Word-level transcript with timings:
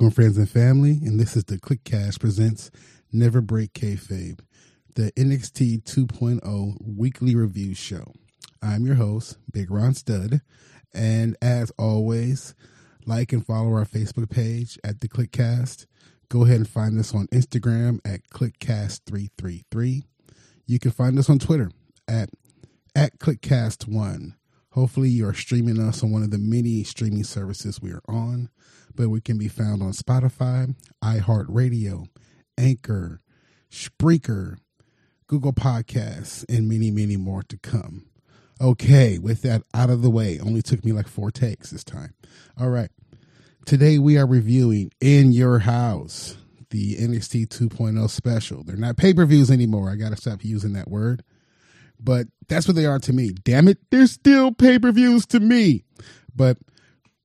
Welcome, 0.00 0.14
friends 0.14 0.38
and 0.38 0.48
family, 0.48 0.92
and 1.04 1.20
this 1.20 1.36
is 1.36 1.44
the 1.44 1.58
CliqueCast 1.58 2.20
presents 2.20 2.70
Never 3.12 3.42
Break 3.42 3.74
Kayfabe, 3.74 4.40
the 4.94 5.12
NXT 5.12 5.82
2.0 5.82 6.76
weekly 6.80 7.34
review 7.34 7.74
show. 7.74 8.14
I'm 8.62 8.86
your 8.86 8.94
host, 8.94 9.36
Big 9.52 9.70
Ron 9.70 9.92
Stud, 9.92 10.40
and 10.94 11.36
as 11.42 11.70
always, 11.78 12.54
like 13.04 13.34
and 13.34 13.44
follow 13.44 13.74
our 13.74 13.84
Facebook 13.84 14.30
page 14.30 14.78
at 14.82 15.02
the 15.02 15.08
CliqueCast. 15.08 15.84
Go 16.30 16.46
ahead 16.46 16.56
and 16.56 16.68
find 16.68 16.98
us 16.98 17.14
on 17.14 17.26
Instagram 17.26 17.98
at 18.02 18.26
CliqueCast333. 18.30 20.04
You 20.64 20.78
can 20.78 20.92
find 20.92 21.18
us 21.18 21.28
on 21.28 21.38
Twitter 21.38 21.70
at 22.08 22.30
at 22.96 23.18
CliqueCast1. 23.18 24.32
Hopefully, 24.70 25.10
you 25.10 25.28
are 25.28 25.34
streaming 25.34 25.78
us 25.78 26.02
on 26.02 26.10
one 26.10 26.22
of 26.22 26.30
the 26.30 26.38
many 26.38 26.84
streaming 26.84 27.24
services 27.24 27.82
we 27.82 27.92
are 27.92 28.02
on, 28.08 28.48
but 29.00 29.08
we 29.08 29.20
can 29.22 29.38
be 29.38 29.48
found 29.48 29.82
on 29.82 29.92
Spotify, 29.92 30.74
iHeartRadio, 31.02 32.06
Anchor, 32.58 33.22
Spreaker, 33.70 34.58
Google 35.26 35.54
Podcasts, 35.54 36.44
and 36.54 36.68
many, 36.68 36.90
many 36.90 37.16
more 37.16 37.42
to 37.44 37.56
come. 37.56 38.04
Okay, 38.60 39.18
with 39.18 39.40
that 39.40 39.62
out 39.72 39.88
of 39.88 40.02
the 40.02 40.10
way, 40.10 40.38
only 40.38 40.60
took 40.60 40.84
me 40.84 40.92
like 40.92 41.08
four 41.08 41.30
takes 41.30 41.70
this 41.70 41.82
time. 41.82 42.12
All 42.60 42.68
right. 42.68 42.90
Today 43.64 43.98
we 43.98 44.18
are 44.18 44.26
reviewing 44.26 44.90
In 45.00 45.32
Your 45.32 45.60
House, 45.60 46.36
the 46.68 46.96
NXT 46.96 47.48
2.0 47.48 48.10
special. 48.10 48.64
They're 48.64 48.76
not 48.76 48.98
pay 48.98 49.14
per 49.14 49.24
views 49.24 49.50
anymore. 49.50 49.88
I 49.88 49.96
got 49.96 50.10
to 50.10 50.16
stop 50.16 50.44
using 50.44 50.74
that 50.74 50.90
word 50.90 51.22
but 52.02 52.26
that's 52.48 52.66
what 52.66 52.76
they 52.76 52.86
are 52.86 52.98
to 52.98 53.12
me. 53.12 53.30
Damn 53.44 53.68
it, 53.68 53.76
they're 53.90 54.06
still 54.06 54.52
pay 54.52 54.78
per 54.78 54.90
views 54.90 55.26
to 55.26 55.38
me. 55.38 55.84
But 56.34 56.56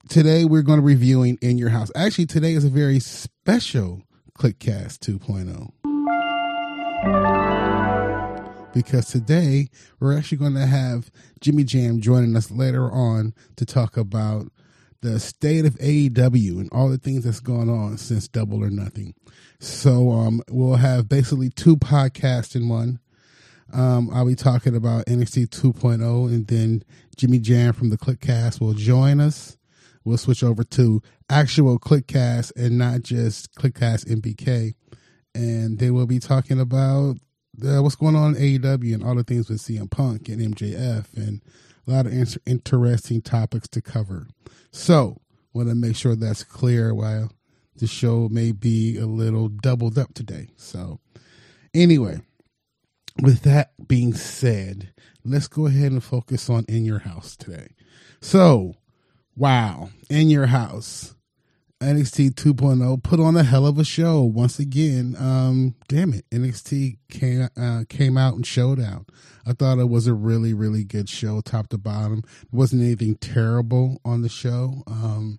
today 0.08 0.44
we're 0.44 0.62
going 0.62 0.78
to 0.78 0.82
be 0.82 0.94
reviewing 0.94 1.38
In 1.40 1.58
Your 1.58 1.70
House. 1.70 1.90
Actually, 1.94 2.26
today 2.26 2.52
is 2.52 2.64
a 2.64 2.70
very 2.70 3.00
special 3.00 4.02
CliqueCast 4.38 4.98
2.0. 5.00 5.72
Because 8.72 9.06
today 9.06 9.68
we're 10.00 10.16
actually 10.16 10.38
going 10.38 10.54
to 10.54 10.66
have 10.66 11.10
Jimmy 11.40 11.64
Jam 11.64 12.00
joining 12.00 12.36
us 12.36 12.50
later 12.50 12.90
on 12.90 13.34
to 13.56 13.64
talk 13.64 13.96
about 13.96 14.48
the 15.00 15.18
state 15.18 15.64
of 15.64 15.74
AEW 15.74 16.60
and 16.60 16.68
all 16.72 16.88
the 16.88 16.98
things 16.98 17.24
that's 17.24 17.40
gone 17.40 17.68
on 17.68 17.96
since 17.98 18.28
Double 18.28 18.62
or 18.62 18.70
Nothing. 18.70 19.14
So 19.60 20.10
um, 20.12 20.42
we'll 20.50 20.76
have 20.76 21.08
basically 21.08 21.50
two 21.50 21.76
podcasts 21.76 22.54
in 22.54 22.68
one. 22.68 23.00
Um, 23.72 24.10
I'll 24.12 24.26
be 24.26 24.36
talking 24.36 24.76
about 24.76 25.06
NXT 25.06 25.48
2.0, 25.48 26.28
and 26.28 26.46
then 26.46 26.84
Jimmy 27.16 27.38
Jam 27.38 27.72
from 27.72 27.90
the 27.90 27.98
CliqueCast 27.98 28.60
will 28.60 28.74
join 28.74 29.20
us. 29.20 29.56
We'll 30.06 30.18
switch 30.18 30.44
over 30.44 30.64
to 30.64 31.02
actual 31.28 31.78
CliqueCast 31.78 32.52
and 32.56 32.78
not 32.78 33.02
just 33.02 33.52
CliqueCast 33.56 34.06
NBK, 34.06 34.74
and 35.34 35.78
then 35.78 35.94
we'll 35.94 36.06
be 36.06 36.20
talking 36.20 36.60
about 36.60 37.16
uh, 37.62 37.82
what's 37.82 37.96
going 37.96 38.16
on 38.16 38.36
in 38.36 38.60
AEW 38.60 38.94
and 38.94 39.04
all 39.04 39.16
the 39.16 39.24
things 39.24 39.50
with 39.50 39.60
CM 39.60 39.90
Punk 39.90 40.28
and 40.28 40.54
MJF, 40.54 41.12
and 41.16 41.42
a 41.86 41.90
lot 41.90 42.06
of 42.06 42.12
inter- 42.12 42.40
interesting 42.46 43.20
topics 43.20 43.68
to 43.68 43.82
cover. 43.82 44.28
So, 44.70 45.20
want 45.52 45.68
to 45.68 45.74
make 45.74 45.96
sure 45.96 46.14
that's 46.14 46.44
clear 46.44 46.94
while 46.94 47.32
the 47.76 47.86
show 47.86 48.28
may 48.30 48.52
be 48.52 48.96
a 48.98 49.06
little 49.06 49.48
doubled 49.48 49.98
up 49.98 50.14
today. 50.14 50.50
So, 50.56 51.00
anyway 51.74 52.20
with 53.22 53.42
that 53.42 53.70
being 53.88 54.14
said, 54.14 54.92
let's 55.24 55.48
go 55.48 55.66
ahead 55.66 55.92
and 55.92 56.02
focus 56.02 56.50
on 56.50 56.64
In 56.68 56.84
Your 56.84 57.00
House 57.00 57.36
today. 57.36 57.68
So, 58.20 58.74
wow, 59.36 59.90
In 60.08 60.30
Your 60.30 60.46
House. 60.46 61.14
NXT 61.80 62.30
2.0 62.30 63.02
put 63.02 63.20
on 63.20 63.36
a 63.36 63.42
hell 63.42 63.66
of 63.66 63.78
a 63.78 63.84
show 63.84 64.22
once 64.22 64.58
again. 64.58 65.14
Um, 65.18 65.74
damn 65.88 66.14
it, 66.14 66.24
NXT 66.30 66.96
came 67.10 67.48
uh, 67.54 67.84
came 67.86 68.16
out 68.16 68.34
and 68.34 68.46
showed 68.46 68.80
out. 68.80 69.10
I 69.46 69.52
thought 69.52 69.78
it 69.78 69.90
was 69.90 70.06
a 70.06 70.14
really 70.14 70.54
really 70.54 70.84
good 70.84 71.06
show, 71.10 71.42
top 71.42 71.68
to 71.68 71.78
bottom. 71.78 72.22
There 72.22 72.58
wasn't 72.58 72.82
anything 72.82 73.16
terrible 73.16 74.00
on 74.06 74.22
the 74.22 74.30
show. 74.30 74.84
Um, 74.86 75.38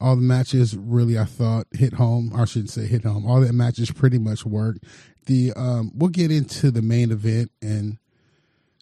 all 0.00 0.16
the 0.16 0.22
matches 0.22 0.74
really, 0.74 1.18
I 1.18 1.24
thought, 1.24 1.66
hit 1.72 1.94
home. 1.94 2.32
I 2.34 2.46
shouldn't 2.46 2.70
say 2.70 2.86
hit 2.86 3.04
home. 3.04 3.26
All 3.26 3.40
the 3.40 3.52
matches 3.52 3.90
pretty 3.90 4.18
much 4.18 4.46
worked. 4.46 4.84
The 5.26 5.52
um, 5.54 5.92
we'll 5.94 6.08
get 6.08 6.30
into 6.30 6.70
the 6.70 6.82
main 6.82 7.10
event 7.10 7.50
and 7.60 7.98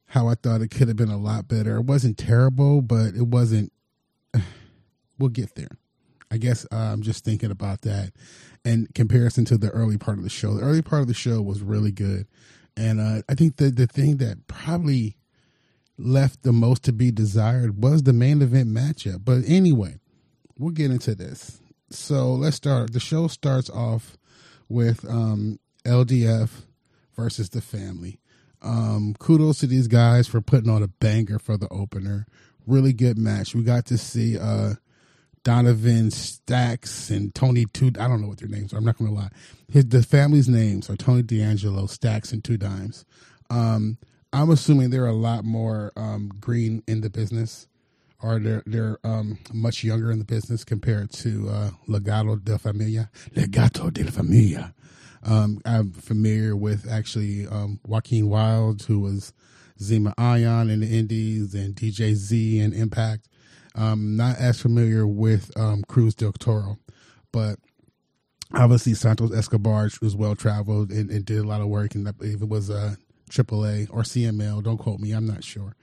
how 0.06 0.28
I 0.28 0.36
thought 0.36 0.60
it 0.60 0.70
could 0.70 0.86
have 0.86 0.96
been 0.96 1.10
a 1.10 1.18
lot 1.18 1.48
better. 1.48 1.78
It 1.78 1.84
wasn't 1.84 2.16
terrible, 2.16 2.80
but 2.80 3.14
it 3.16 3.26
wasn't. 3.26 3.72
We'll 5.19 5.30
get 5.30 5.54
there. 5.54 5.78
I 6.30 6.36
guess 6.36 6.66
uh, 6.70 6.76
I'm 6.76 7.00
just 7.00 7.24
thinking 7.24 7.50
about 7.50 7.80
that 7.82 8.12
in 8.66 8.86
comparison 8.94 9.47
to 9.47 9.56
the 9.56 9.70
early 9.70 9.97
part 9.97 10.19
of 10.19 10.24
the 10.24 10.28
show. 10.28 10.52
The 10.52 10.60
early 10.60 10.82
part 10.82 11.00
of 11.00 11.08
the 11.08 11.14
show 11.14 11.41
was 11.41 11.62
really 11.62 11.91
good, 11.91 12.26
and 12.76 13.00
uh, 13.00 13.22
I 13.26 13.34
think 13.34 13.56
the 13.56 13.70
the 13.70 13.86
thing 13.86 14.19
that 14.19 14.47
probably 14.47 15.16
left 15.97 16.42
the 16.42 16.52
most 16.52 16.82
to 16.84 16.92
be 16.92 17.10
desired 17.10 17.82
was 17.82 18.02
the 18.02 18.12
main 18.12 18.42
event 18.42 18.69
matchup. 18.69 19.24
But 19.24 19.44
anyway, 19.47 19.97
we'll 20.58 20.72
get 20.72 20.91
into 20.91 21.14
this. 21.14 21.60
So 21.91 22.34
let's 22.34 22.56
start. 22.56 22.92
The 22.92 23.00
show 23.00 23.28
starts 23.28 23.70
off 23.70 24.16
with 24.68 25.08
um, 25.08 25.58
LDF 25.84 26.50
versus 27.16 27.50
the 27.50 27.60
family. 27.60 28.20
Um, 28.62 29.14
kudos 29.18 29.60
to 29.60 29.66
these 29.66 29.86
guys 29.86 30.26
for 30.26 30.41
putting 30.41 30.70
on 30.70 30.82
a 30.82 30.88
banger 30.88 31.38
for 31.38 31.56
the 31.56 31.68
opener. 31.68 32.26
Really 32.66 32.93
good 32.93 33.19
match. 33.19 33.54
We 33.54 33.62
got 33.62 33.87
to 33.87 33.99
see 33.99 34.38
uh, 34.38 34.75
Donovan 35.44 36.10
Stacks 36.10 37.10
and 37.10 37.34
Tony 37.34 37.66
Two. 37.66 37.93
I 37.99 38.09
don't 38.09 38.21
know 38.21 38.28
what 38.28 38.38
their 38.38 38.49
names 38.49 38.72
are. 38.72 38.78
I'm 38.78 38.84
not 38.84 38.99
going 38.99 39.10
to 39.10 39.16
lie. 39.16 39.31
His 39.71 39.87
the 39.87 40.03
family's 40.03 40.49
names 40.49 40.91
are 40.91 40.97
Tony 40.97 41.22
D'Angelo, 41.22 41.87
Stacks, 41.87 42.32
and 42.32 42.43
Two 42.43 42.56
Dimes. 42.56 43.04
Um, 43.50 43.99
I'm 44.32 44.50
assuming 44.50 44.91
they're 44.91 45.06
a 45.06 45.12
lot 45.12 45.44
more 45.44 45.93
um, 45.97 46.31
green 46.41 46.82
in 46.87 47.00
the 47.00 47.10
business 47.10 47.69
or 48.22 48.38
they're 48.38 48.62
they're 48.66 48.98
um, 49.04 49.38
much 49.53 49.84
younger 49.84 50.10
in 50.10 50.19
the 50.19 50.25
business 50.25 50.65
compared 50.65 51.10
to 51.10 51.48
uh, 51.48 51.71
Legado 51.88 52.43
de 52.43 52.59
Familia. 52.59 53.10
Legado 53.34 53.93
de 53.93 54.04
Familia. 54.10 54.75
Um, 55.22 55.60
I'm 55.65 55.93
familiar 55.93 56.54
with 56.54 56.91
actually 56.91 57.47
um, 57.47 57.81
Joaquin 57.87 58.28
Wilde, 58.28 58.83
who 58.83 59.00
was 59.00 59.33
Zema 59.81 60.14
Ion 60.19 60.70
in 60.70 60.81
the 60.81 60.98
Indies 60.98 61.54
and 61.54 61.75
DJ 61.75 62.14
Z 62.14 62.60
and 62.60 62.75
Impact. 62.75 63.28
Um, 63.75 64.16
not 64.16 64.38
as 64.38 64.60
familiar 64.60 65.06
with 65.06 65.50
um, 65.59 65.84
Cruz 65.87 66.14
del 66.14 66.32
Toro, 66.32 66.78
but 67.31 67.59
obviously 68.54 68.94
Santos 68.94 69.34
Escobar 69.34 69.91
was 70.00 70.16
well 70.16 70.34
traveled 70.34 70.91
and, 70.91 71.10
and, 71.10 71.26
did 71.26 71.38
a 71.38 71.47
lot 71.47 71.60
of 71.60 71.69
work. 71.69 71.94
And 71.94 72.09
if 72.09 72.41
it 72.41 72.48
was 72.48 72.70
a 72.70 72.97
AAA 73.28 73.88
or 73.91 74.00
CMLL, 74.00 74.62
don't 74.62 74.78
quote 74.78 74.98
me, 74.98 75.12
I'm 75.12 75.26
not 75.26 75.44
sure 75.44 75.76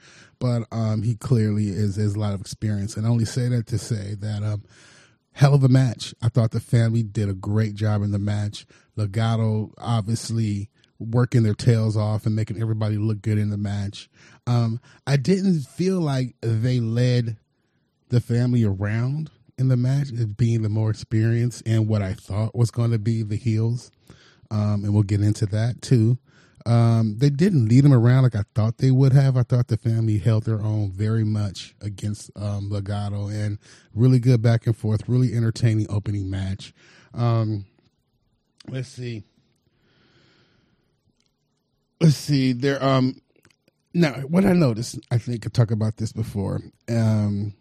but 0.43 0.63
um, 0.73 1.03
he 1.03 1.15
clearly 1.15 1.69
is 1.69 1.95
has 1.95 2.15
a 2.15 2.19
lot 2.19 2.33
of 2.33 2.41
experience. 2.41 2.97
And 2.97 3.07
I 3.07 3.09
only 3.09 3.23
say 3.23 3.47
that 3.47 3.65
to 3.67 3.77
say 3.77 4.13
that 4.19 4.43
um, 4.43 4.65
hell 5.31 5.53
of 5.53 5.63
a 5.63 5.69
match. 5.69 6.13
I 6.21 6.27
thought 6.27 6.51
the 6.51 6.59
family 6.59 7.01
did 7.01 7.29
a 7.29 7.33
great 7.33 7.75
job 7.75 8.03
in 8.03 8.11
the 8.11 8.19
match. 8.19 8.65
Legado 8.97 9.71
obviously 9.77 10.69
working 10.99 11.43
their 11.43 11.53
tails 11.53 11.97
off 11.97 12.25
and 12.25 12.35
making 12.35 12.61
everybody 12.61 12.97
look 12.97 13.21
good 13.21 13.37
in 13.37 13.49
the 13.49 13.57
match. 13.57 14.09
Um, 14.47 14.79
I 15.05 15.17
didn't 15.17 15.61
feel 15.61 15.99
like 15.99 16.35
they 16.41 16.79
led 16.79 17.37
the 18.09 18.21
family 18.21 18.63
around 18.63 19.31
in 19.57 19.67
the 19.67 19.77
match 19.77 20.11
as 20.11 20.25
being 20.25 20.61
the 20.61 20.69
more 20.69 20.89
experienced 20.89 21.63
and 21.65 21.87
what 21.87 22.01
I 22.01 22.13
thought 22.13 22.55
was 22.55 22.71
going 22.71 22.91
to 22.91 22.99
be 22.99 23.23
the 23.23 23.35
heels. 23.35 23.91
Um, 24.51 24.83
and 24.83 24.93
we'll 24.93 25.03
get 25.03 25.21
into 25.21 25.45
that 25.47 25.81
too. 25.81 26.17
Um, 26.65 27.17
they 27.17 27.29
didn't 27.29 27.67
lead 27.67 27.83
them 27.83 27.93
around 27.93 28.23
like 28.23 28.35
I 28.35 28.43
thought 28.55 28.77
they 28.77 28.91
would 28.91 29.11
have. 29.13 29.35
I 29.35 29.43
thought 29.43 29.67
the 29.67 29.77
family 29.77 30.17
held 30.17 30.45
their 30.45 30.61
own 30.61 30.91
very 30.91 31.25
much 31.25 31.75
against 31.81 32.31
um, 32.35 32.69
Legado 32.69 33.29
and 33.29 33.57
really 33.93 34.19
good 34.19 34.41
back 34.41 34.65
and 34.65 34.75
forth, 34.75 35.09
really 35.09 35.33
entertaining 35.33 35.87
opening 35.89 36.29
match. 36.29 36.73
Um, 37.13 37.65
let's 38.69 38.89
see. 38.89 39.23
Let's 42.03 42.17
see. 42.17 42.51
There. 42.51 42.83
Um. 42.83 43.21
Now, 43.93 44.13
what 44.21 44.43
I 44.43 44.51
noticed, 44.51 44.99
I 45.09 45.17
think 45.17 45.45
I 45.45 45.49
talked 45.49 45.71
about 45.71 45.97
this 45.97 46.11
before. 46.11 46.59
Um, 46.89 47.53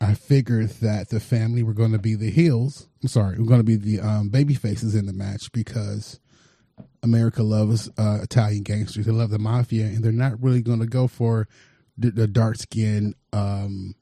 I 0.00 0.14
figured 0.14 0.68
that 0.80 1.08
the 1.08 1.20
family 1.20 1.62
were 1.62 1.72
going 1.72 1.92
to 1.92 1.98
be 1.98 2.14
the 2.14 2.30
heels. 2.30 2.88
I'm 3.02 3.08
sorry, 3.08 3.38
we're 3.38 3.46
going 3.46 3.60
to 3.60 3.64
be 3.64 3.76
the 3.76 4.00
um, 4.00 4.28
baby 4.28 4.54
faces 4.54 4.94
in 4.94 5.06
the 5.06 5.12
match 5.14 5.50
because 5.52 6.20
America 7.02 7.42
loves 7.42 7.88
uh, 7.96 8.18
Italian 8.22 8.64
gangsters. 8.64 9.06
They 9.06 9.12
love 9.12 9.30
the 9.30 9.38
mafia, 9.38 9.86
and 9.86 10.04
they're 10.04 10.12
not 10.12 10.42
really 10.42 10.60
going 10.60 10.80
to 10.80 10.86
go 10.86 11.06
for 11.06 11.48
the, 11.96 12.10
the 12.10 12.26
dark 12.26 12.56
skin 12.56 13.14
um, 13.32 13.94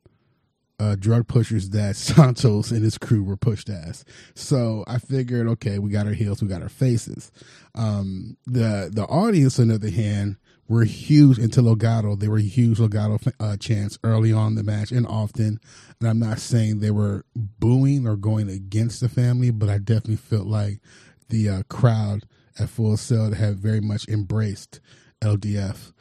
uh, 0.78 0.96
drug 0.96 1.26
pushers 1.26 1.70
that 1.70 1.96
Santos 1.96 2.70
and 2.70 2.82
his 2.82 2.98
crew 2.98 3.22
were 3.22 3.36
pushed 3.36 3.68
as. 3.68 4.04
So 4.34 4.84
I 4.86 4.98
figured, 4.98 5.48
okay, 5.48 5.78
we 5.78 5.90
got 5.90 6.06
our 6.06 6.12
heels, 6.12 6.42
we 6.42 6.48
got 6.48 6.62
our 6.62 6.68
faces. 6.68 7.30
Um, 7.74 8.36
the 8.46 8.90
the 8.92 9.04
audience, 9.06 9.58
on 9.58 9.68
the 9.68 9.76
other 9.76 9.90
hand, 9.90 10.36
were 10.68 10.84
huge 10.84 11.38
into 11.38 11.62
Legado. 11.62 12.18
They 12.18 12.28
were 12.28 12.38
huge 12.38 12.78
Legado 12.78 13.32
uh, 13.40 13.56
chants 13.56 13.98
early 14.04 14.32
on 14.32 14.54
the 14.54 14.62
match 14.62 14.92
and 14.92 15.06
often. 15.06 15.60
And 15.98 16.08
I'm 16.08 16.18
not 16.18 16.38
saying 16.38 16.78
they 16.78 16.90
were 16.90 17.24
booing 17.34 18.06
or 18.06 18.16
going 18.16 18.48
against 18.48 19.00
the 19.00 19.08
family, 19.08 19.50
but 19.50 19.68
I 19.68 19.78
definitely 19.78 20.16
felt 20.16 20.46
like 20.46 20.80
the 21.28 21.48
uh, 21.48 21.62
crowd 21.68 22.24
at 22.58 22.68
Full 22.68 22.96
Sail 22.96 23.32
had 23.34 23.58
very 23.58 23.80
much 23.80 24.08
embraced 24.08 24.80
LDF. 25.20 25.92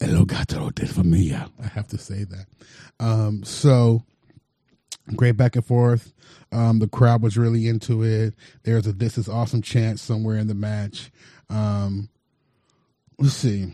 El 0.00 0.24
Legado 0.24 0.74
de 0.74 0.86
Familia. 0.86 1.48
I 1.62 1.68
have 1.68 1.86
to 1.88 1.98
say 1.98 2.24
that. 2.24 2.46
Um, 2.98 3.44
so 3.44 4.02
great 5.14 5.36
back 5.36 5.56
and 5.56 5.64
forth. 5.64 6.12
Um, 6.52 6.78
the 6.78 6.88
crowd 6.88 7.22
was 7.22 7.36
really 7.36 7.68
into 7.68 8.02
it. 8.02 8.34
There's 8.64 8.86
a 8.86 8.92
"This 8.92 9.18
is 9.18 9.28
awesome" 9.28 9.62
chant 9.62 10.00
somewhere 10.00 10.36
in 10.36 10.46
the 10.46 10.54
match. 10.54 11.10
Um, 11.48 12.08
let's 13.18 13.34
see. 13.34 13.72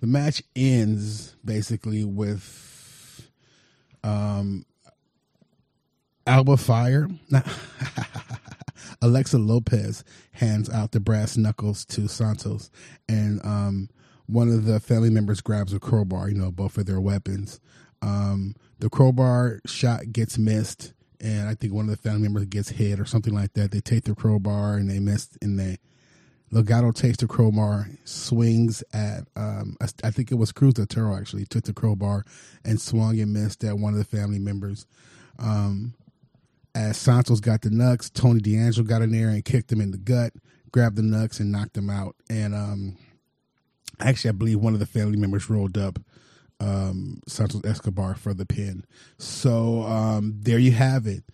The 0.00 0.06
match 0.06 0.42
ends 0.54 1.36
basically 1.44 2.04
with 2.04 3.28
um, 4.02 4.64
Alba 6.26 6.56
Fyre. 6.56 7.08
Alexa 9.02 9.38
Lopez 9.38 10.04
hands 10.32 10.70
out 10.70 10.92
the 10.92 11.00
brass 11.00 11.36
knuckles 11.36 11.84
to 11.86 12.08
Santos, 12.08 12.70
and 13.08 13.44
um, 13.44 13.88
one 14.26 14.48
of 14.48 14.64
the 14.64 14.80
family 14.80 15.10
members 15.10 15.40
grabs 15.40 15.72
a 15.72 15.80
crowbar. 15.80 16.28
You 16.28 16.36
know, 16.36 16.50
both 16.50 16.78
of 16.78 16.86
their 16.86 17.00
weapons. 17.00 17.60
Um, 18.02 18.54
the 18.78 18.90
crowbar 18.90 19.60
shot 19.66 20.12
gets 20.12 20.38
missed, 20.38 20.92
and 21.20 21.48
I 21.48 21.54
think 21.54 21.72
one 21.72 21.86
of 21.86 21.90
the 21.90 21.96
family 21.96 22.22
members 22.22 22.44
gets 22.46 22.68
hit 22.70 23.00
or 23.00 23.06
something 23.06 23.34
like 23.34 23.54
that. 23.54 23.70
They 23.70 23.80
take 23.80 24.04
the 24.04 24.14
crowbar 24.14 24.76
and 24.76 24.90
they 24.90 25.00
missed, 25.00 25.38
and 25.40 25.58
they 25.58 25.78
Legado 26.52 26.94
takes 26.94 27.18
the 27.18 27.26
crowbar, 27.26 27.88
swings 28.04 28.84
at 28.92 29.26
um, 29.34 29.76
I 30.04 30.10
think 30.10 30.30
it 30.30 30.36
was 30.36 30.52
Cruz 30.52 30.74
de 30.74 30.86
Toro 30.86 31.16
actually 31.16 31.44
took 31.44 31.64
the 31.64 31.72
crowbar 31.72 32.24
and 32.64 32.80
swung 32.80 33.18
and 33.18 33.32
missed 33.32 33.64
at 33.64 33.78
one 33.78 33.94
of 33.94 33.98
the 33.98 34.04
family 34.04 34.38
members. 34.38 34.86
Um, 35.38 35.94
as 36.74 36.96
Santos 36.96 37.40
got 37.40 37.62
the 37.62 37.70
nuts, 37.70 38.10
Tony 38.10 38.40
D'Angelo 38.40 38.86
got 38.86 39.02
in 39.02 39.10
there 39.10 39.28
and 39.28 39.44
kicked 39.44 39.72
him 39.72 39.80
in 39.80 39.90
the 39.90 39.98
gut, 39.98 40.34
grabbed 40.70 40.96
the 40.96 41.02
nuts 41.02 41.40
and 41.40 41.50
knocked 41.50 41.76
him 41.76 41.90
out. 41.90 42.14
And 42.30 42.54
um, 42.54 42.96
actually, 44.00 44.30
I 44.30 44.32
believe 44.32 44.60
one 44.60 44.74
of 44.74 44.80
the 44.80 44.86
family 44.86 45.16
members 45.16 45.48
rolled 45.48 45.78
up 45.78 45.98
um, 46.60 47.20
Santos 47.26 47.64
Escobar 47.64 48.14
for 48.14 48.34
the 48.34 48.46
pin. 48.46 48.84
So 49.18 49.82
um, 49.82 50.34
there 50.40 50.58
you 50.58 50.72
have 50.72 51.06
it. 51.06 51.24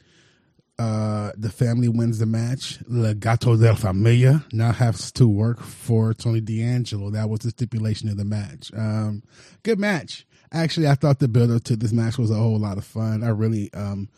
Uh, 0.78 1.30
the 1.36 1.50
family 1.50 1.88
wins 1.88 2.18
the 2.18 2.26
match. 2.26 2.80
Legado 2.90 3.60
del 3.60 3.76
Familia 3.76 4.44
now 4.52 4.72
has 4.72 5.12
to 5.12 5.28
work 5.28 5.60
for 5.60 6.12
Tony 6.12 6.40
D'Angelo. 6.40 7.10
That 7.10 7.28
was 7.28 7.40
the 7.40 7.50
stipulation 7.50 8.08
of 8.08 8.16
the 8.16 8.24
match. 8.24 8.72
Um, 8.76 9.22
good 9.62 9.78
match. 9.78 10.26
Actually, 10.50 10.88
I 10.88 10.94
thought 10.94 11.18
the 11.18 11.28
build 11.28 11.50
up 11.50 11.64
to 11.64 11.76
this 11.76 11.92
match 11.92 12.18
was 12.18 12.30
a 12.30 12.34
whole 12.34 12.58
lot 12.58 12.78
of 12.78 12.84
fun. 12.84 13.22
I 13.22 13.28
really 13.28 13.72
um, 13.74 14.08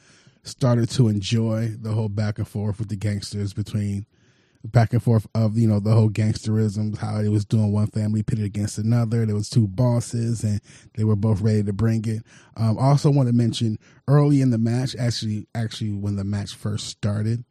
started 0.43 0.88
to 0.90 1.08
enjoy 1.08 1.75
the 1.79 1.93
whole 1.93 2.08
back 2.08 2.38
and 2.38 2.49
forth 2.49 2.79
with 2.79 2.88
the 2.88 2.97
gangsters 2.97 3.52
between 3.52 4.06
back 4.64 4.93
and 4.93 5.02
forth 5.02 5.26
of 5.34 5.58
you 5.58 5.69
know 5.69 5.78
the 5.78 5.93
whole 5.93 6.11
gangsterism, 6.11 6.96
how 6.99 7.19
it 7.19 7.28
was 7.28 7.44
doing 7.44 7.72
one 7.72 7.87
family 7.88 8.22
pitted 8.22 8.44
against 8.44 8.78
another. 8.78 9.26
There 9.26 9.34
was 9.34 9.50
two 9.50 9.69
bosses, 9.69 10.43
and 10.43 10.61
they 10.94 11.05
were 11.05 11.16
both 11.16 11.40
ready 11.40 11.62
to 11.62 11.72
bring 11.72 12.05
it. 12.06 12.22
Um, 12.56 12.78
also, 12.78 13.11
want 13.11 13.28
to 13.28 13.34
mention 13.34 13.78
early 14.08 14.40
in 14.40 14.50
the 14.50 14.58
match, 14.58 14.96
actually, 14.99 15.46
actually 15.55 15.93
when 15.93 16.16
the 16.16 16.25
match 16.25 16.55
first 16.55 16.88
started. 16.88 17.44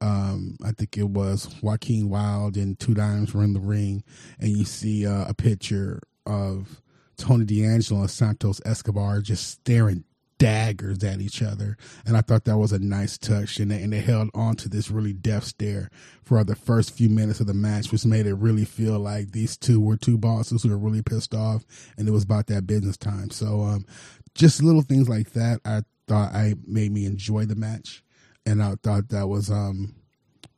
Um, 0.00 0.58
I 0.62 0.72
think 0.72 0.98
it 0.98 1.08
was 1.08 1.54
Joaquin 1.62 2.10
Wilde 2.10 2.56
and 2.56 2.78
Two 2.78 2.94
Dimes 2.94 3.32
were 3.32 3.44
in 3.44 3.54
the 3.54 3.60
ring, 3.60 4.02
and 4.38 4.50
you 4.50 4.64
see 4.64 5.06
uh, 5.06 5.26
a 5.28 5.34
picture 5.34 6.02
of 6.26 6.82
Tony 7.16 7.44
D'Angelo 7.44 8.00
and 8.00 8.10
Santos 8.10 8.60
Escobar 8.66 9.20
just 9.20 9.48
staring 9.48 10.04
daggers 10.38 11.02
at 11.02 11.20
each 11.20 11.42
other. 11.42 11.76
And 12.04 12.16
I 12.16 12.20
thought 12.20 12.44
that 12.44 12.58
was 12.58 12.72
a 12.72 12.78
nice 12.78 13.18
touch. 13.18 13.58
And 13.58 13.70
they, 13.70 13.82
and 13.82 13.92
they 13.92 14.00
held 14.00 14.30
on 14.34 14.56
to 14.56 14.68
this 14.68 14.90
really 14.90 15.12
death 15.12 15.44
stare 15.44 15.90
for 16.22 16.42
the 16.44 16.54
first 16.54 16.90
few 16.92 17.08
minutes 17.08 17.40
of 17.40 17.46
the 17.46 17.54
match, 17.54 17.92
which 17.92 18.04
made 18.04 18.26
it 18.26 18.34
really 18.34 18.64
feel 18.64 18.98
like 18.98 19.32
these 19.32 19.56
two 19.56 19.80
were 19.80 19.96
two 19.96 20.18
bosses 20.18 20.62
who 20.62 20.70
were 20.70 20.78
really 20.78 21.02
pissed 21.02 21.34
off 21.34 21.64
and 21.96 22.08
it 22.08 22.12
was 22.12 22.24
about 22.24 22.46
that 22.48 22.66
business 22.66 22.96
time. 22.96 23.30
So, 23.30 23.62
um, 23.62 23.86
just 24.34 24.62
little 24.62 24.82
things 24.82 25.08
like 25.08 25.32
that, 25.32 25.60
I 25.64 25.82
thought 26.06 26.34
I 26.34 26.54
made 26.66 26.92
me 26.92 27.06
enjoy 27.06 27.46
the 27.46 27.56
match. 27.56 28.02
And 28.44 28.62
I 28.62 28.74
thought 28.82 29.08
that 29.08 29.28
was, 29.28 29.50
um, 29.50 29.94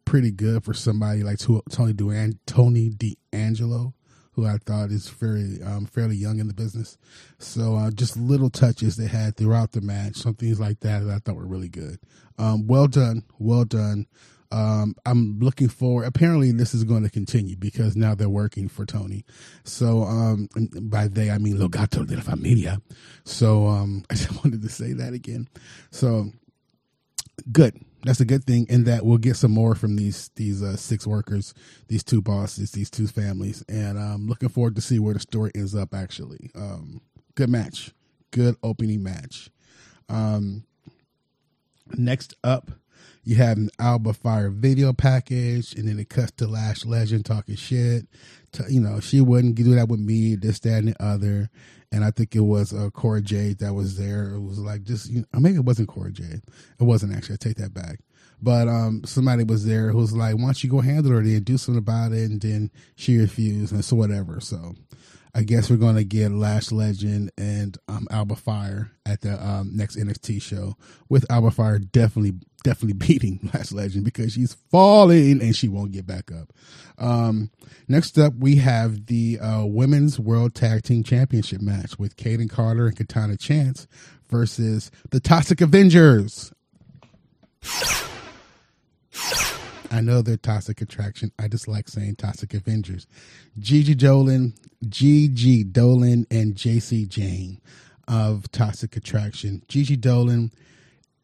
pretty 0.04 0.30
good 0.30 0.64
for 0.64 0.72
somebody 0.72 1.22
like 1.22 1.38
Tony 1.38 1.92
Duan, 1.92 2.38
Tony 2.46 2.88
D'Angelo 2.88 3.92
who 4.38 4.46
I 4.46 4.58
thought 4.58 4.92
is 4.92 5.08
very 5.08 5.60
um, 5.64 5.84
fairly 5.84 6.14
young 6.14 6.38
in 6.38 6.46
the 6.46 6.54
business. 6.54 6.96
So 7.38 7.74
uh, 7.74 7.90
just 7.90 8.16
little 8.16 8.50
touches 8.50 8.96
they 8.96 9.08
had 9.08 9.36
throughout 9.36 9.72
the 9.72 9.80
match, 9.80 10.14
some 10.14 10.34
things 10.34 10.60
like 10.60 10.78
that 10.80 11.00
that 11.00 11.12
I 11.12 11.18
thought 11.18 11.34
were 11.34 11.44
really 11.46 11.68
good. 11.68 11.98
Um, 12.38 12.68
well 12.68 12.86
done, 12.86 13.24
well 13.40 13.64
done. 13.64 14.06
Um, 14.52 14.94
I'm 15.04 15.40
looking 15.40 15.68
forward. 15.68 16.04
Apparently, 16.04 16.52
this 16.52 16.72
is 16.72 16.84
going 16.84 17.02
to 17.02 17.10
continue 17.10 17.56
because 17.56 17.96
now 17.96 18.14
they're 18.14 18.28
working 18.28 18.68
for 18.68 18.86
Tony. 18.86 19.24
So, 19.64 20.04
um, 20.04 20.48
by 20.82 21.08
they 21.08 21.32
I 21.32 21.38
mean 21.38 21.58
Logato 21.58 22.06
de 22.06 22.14
la 22.14 22.22
Familia. 22.22 22.80
So, 23.24 23.66
um, 23.66 24.04
I 24.10 24.14
just 24.14 24.32
wanted 24.36 24.62
to 24.62 24.68
say 24.68 24.92
that 24.92 25.14
again. 25.14 25.48
So, 25.90 26.30
good 27.50 27.74
that's 28.04 28.20
a 28.20 28.24
good 28.24 28.44
thing 28.44 28.66
in 28.68 28.84
that 28.84 29.04
we'll 29.04 29.18
get 29.18 29.36
some 29.36 29.50
more 29.50 29.74
from 29.74 29.96
these 29.96 30.30
these 30.36 30.62
uh, 30.62 30.76
six 30.76 31.06
workers, 31.06 31.54
these 31.88 32.04
two 32.04 32.22
bosses, 32.22 32.70
these 32.70 32.90
two 32.90 33.06
families, 33.06 33.64
and 33.68 33.98
I'm 33.98 34.12
um, 34.12 34.26
looking 34.26 34.48
forward 34.48 34.76
to 34.76 34.80
see 34.82 34.98
where 34.98 35.14
the 35.14 35.20
story 35.20 35.50
ends 35.54 35.74
up. 35.74 35.94
Actually, 35.94 36.50
um, 36.54 37.00
good 37.34 37.50
match, 37.50 37.92
good 38.30 38.56
opening 38.62 39.02
match. 39.02 39.50
Um, 40.08 40.64
next 41.96 42.34
up, 42.44 42.70
you 43.24 43.36
have 43.36 43.58
an 43.58 43.70
Alba 43.78 44.14
Fyre 44.14 44.50
video 44.50 44.92
package, 44.92 45.74
and 45.74 45.88
then 45.88 45.98
it 45.98 46.08
cuts 46.08 46.32
to 46.32 46.46
Lash 46.46 46.84
Legend 46.84 47.26
talking 47.26 47.56
shit. 47.56 48.06
To, 48.52 48.64
you 48.70 48.80
know, 48.80 49.00
she 49.00 49.20
wouldn't 49.20 49.56
do 49.56 49.74
that 49.74 49.88
with 49.88 50.00
me, 50.00 50.34
this, 50.34 50.60
that, 50.60 50.78
and 50.78 50.88
the 50.88 51.02
other 51.02 51.50
and 51.90 52.04
I 52.04 52.10
think 52.10 52.34
it 52.34 52.40
was 52.40 52.72
uh, 52.72 52.90
Cora 52.90 53.20
Jade 53.20 53.58
that 53.58 53.74
was 53.74 53.96
there. 53.96 54.34
It 54.34 54.40
was 54.40 54.58
like 54.58 54.82
just 54.82 55.10
you 55.10 55.20
know, 55.32 55.40
maybe 55.40 55.56
it 55.56 55.64
wasn't 55.64 55.88
Cora 55.88 56.12
Jade. 56.12 56.42
It 56.78 56.84
wasn't 56.84 57.14
actually. 57.14 57.34
I 57.34 57.38
take 57.38 57.56
that 57.56 57.74
back. 57.74 58.00
But 58.40 58.68
um, 58.68 59.02
somebody 59.04 59.42
was 59.42 59.64
there 59.64 59.90
who 59.90 59.98
was 59.98 60.12
like, 60.12 60.36
"Why 60.36 60.44
don't 60.44 60.62
you 60.62 60.70
go 60.70 60.80
handle 60.80 61.12
her 61.12 61.22
then, 61.22 61.42
do 61.42 61.56
something 61.56 61.78
about 61.78 62.12
it?" 62.12 62.30
And 62.30 62.40
then 62.40 62.70
she 62.94 63.18
refused, 63.18 63.72
and 63.72 63.84
so 63.84 63.96
whatever. 63.96 64.40
So 64.40 64.74
I 65.34 65.42
guess 65.42 65.70
we're 65.70 65.76
gonna 65.76 66.04
get 66.04 66.30
Lash 66.30 66.70
Legend 66.70 67.30
and 67.36 67.76
um, 67.88 68.06
Alba 68.10 68.36
Fyre 68.36 68.92
at 69.06 69.22
the 69.22 69.44
um, 69.44 69.70
next 69.74 69.96
NXT 69.96 70.40
show 70.42 70.76
with 71.08 71.30
Alba 71.30 71.50
Fyre 71.50 71.78
definitely 71.78 72.34
definitely 72.62 72.92
beating 73.06 73.50
Lash 73.52 73.72
Legend 73.72 74.04
because 74.04 74.32
she's 74.32 74.54
falling 74.70 75.40
and 75.40 75.54
she 75.54 75.68
won't 75.68 75.92
get 75.92 76.06
back 76.06 76.30
up. 76.32 76.52
Um, 76.98 77.50
next 77.86 78.18
up, 78.18 78.34
we 78.34 78.56
have 78.56 79.06
the 79.06 79.38
uh, 79.40 79.64
Women's 79.64 80.18
World 80.18 80.54
Tag 80.54 80.82
Team 80.82 81.02
Championship 81.02 81.60
match 81.60 81.98
with 81.98 82.16
Kayden 82.16 82.50
Carter 82.50 82.86
and 82.86 82.96
Katana 82.96 83.36
Chance 83.36 83.86
versus 84.28 84.90
the 85.10 85.20
Toxic 85.20 85.60
Avengers. 85.60 86.52
I 89.90 90.00
know 90.00 90.20
they're 90.22 90.36
Toxic 90.36 90.80
Attraction. 90.80 91.32
I 91.38 91.48
just 91.48 91.66
like 91.66 91.88
saying 91.88 92.16
Toxic 92.16 92.52
Avengers. 92.52 93.06
Gigi 93.58 93.94
Dolan, 93.94 94.54
Gigi 94.88 95.64
Dolan, 95.64 96.26
and 96.30 96.54
Jacy 96.54 97.06
Jayne 97.06 97.60
of 98.06 98.50
Toxic 98.52 98.96
Attraction. 98.96 99.62
Gigi 99.68 99.96
Dolan 99.96 100.52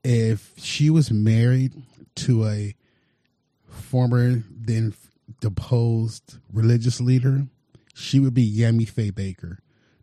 if 0.05 0.53
she 0.57 0.91
was 0.91 1.11
married 1.11 1.73
to 2.17 2.47
a 2.47 2.75
former 3.69 4.43
then 4.51 4.95
deposed 5.41 6.39
religious 6.53 7.01
leader, 7.01 7.47
she 7.95 8.21
would 8.21 8.35
be 8.35 8.59
Tammy 8.59 8.85
Faye 8.85 9.11
Bakker. 9.11 9.59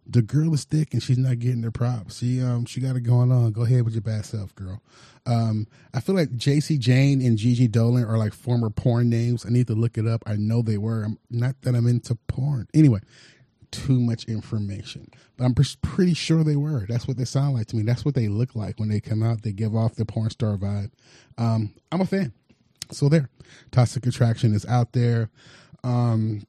The 0.07 0.21
girl 0.21 0.53
is 0.53 0.65
thick 0.65 0.93
and 0.93 1.01
she's 1.01 1.17
not 1.17 1.39
getting 1.39 1.63
her 1.63 1.71
props. 1.71 2.17
She 2.17 2.41
um 2.41 2.65
she 2.65 2.81
got 2.81 2.95
it 2.95 3.01
going 3.01 3.31
on. 3.31 3.51
Go 3.51 3.61
ahead 3.61 3.85
with 3.85 3.93
your 3.93 4.01
bad 4.01 4.25
self, 4.25 4.53
girl. 4.55 4.81
Um, 5.25 5.67
I 5.93 5.99
feel 5.99 6.15
like 6.15 6.35
Jacy 6.35 6.79
Jayne 6.79 7.21
and 7.21 7.37
Gigi 7.37 7.67
Dolan 7.67 8.05
are 8.05 8.17
like 8.17 8.33
former 8.33 8.71
porn 8.71 9.09
names. 9.09 9.45
I 9.45 9.49
need 9.49 9.67
to 9.67 9.75
look 9.75 9.97
it 9.97 10.07
up. 10.07 10.23
I 10.25 10.35
know 10.35 10.63
they 10.63 10.77
were. 10.77 11.03
I'm 11.03 11.19
not 11.29 11.61
that 11.61 11.75
I'm 11.75 11.87
into 11.87 12.15
porn. 12.27 12.67
Anyway, 12.73 12.99
too 13.71 13.99
much 13.99 14.25
information. 14.25 15.09
But 15.37 15.45
I'm 15.45 15.55
pretty 15.81 16.13
sure 16.13 16.43
they 16.43 16.55
were. 16.55 16.85
That's 16.87 17.07
what 17.07 17.17
they 17.17 17.25
sound 17.25 17.55
like 17.55 17.67
to 17.67 17.75
me. 17.75 17.83
That's 17.83 18.05
what 18.05 18.15
they 18.15 18.27
look 18.27 18.55
like 18.55 18.79
when 18.79 18.89
they 18.89 18.99
come 18.99 19.23
out. 19.23 19.41
They 19.41 19.51
give 19.51 19.75
off 19.75 19.95
the 19.95 20.05
porn 20.05 20.29
star 20.29 20.57
vibe. 20.57 20.91
Um, 21.37 21.73
I'm 21.91 22.01
a 22.01 22.05
fan. 22.05 22.33
So 22.91 23.09
there. 23.09 23.29
Toxic 23.71 24.05
Attraction 24.05 24.53
is 24.53 24.65
out 24.65 24.93
there. 24.93 25.29
Um, 25.83 26.45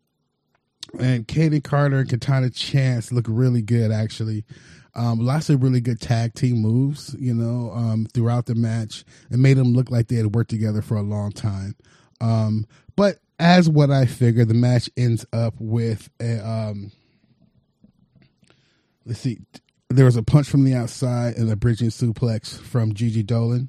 and 0.99 1.26
Kayden 1.26 1.64
Carter 1.64 2.00
and 2.00 2.11
Katana 2.11 2.50
Chance 2.50 3.12
look 3.12 3.26
really 3.29 3.62
good, 3.62 3.91
actually. 3.91 4.45
Um, 4.95 5.21
lots 5.21 5.49
of 5.49 5.62
really 5.62 5.81
good 5.81 6.00
tag 6.00 6.35
team 6.35 6.57
moves, 6.57 7.17
you 7.19 7.33
know, 7.33 7.73
um, 7.73 8.07
throughout 8.12 8.47
the 8.47 8.55
match. 8.55 9.05
It 9.31 9.38
made 9.38 9.57
them 9.57 9.73
look 9.73 9.91
like 9.91 10.09
they 10.09 10.17
had 10.17 10.35
worked 10.35 10.50
together 10.50 10.83
for 10.83 10.97
a 10.97 11.02
long 11.02 11.33
time. 11.33 11.76
Um, 12.21 12.67
but 12.95 13.19
as 13.38 13.69
what 13.69 13.91
I 13.91 14.05
figured, 14.05 14.49
the 14.49 14.55
match 14.55 14.91
ends 14.97 15.25
up 15.33 15.55
with 15.59 16.11
a 16.21 16.47
um. 16.47 16.93
Let's 19.05 19.21
see. 19.21 19.39
There 19.89 20.05
was 20.05 20.17
a 20.17 20.23
punch 20.23 20.49
from 20.49 20.65
the 20.65 20.75
outside 20.75 21.37
and 21.37 21.51
a 21.51 21.57
bridging 21.57 21.91
suplex 21.91 22.59
from 22.59 22.95
Gigi 22.95 23.23
Dolan 23.23 23.69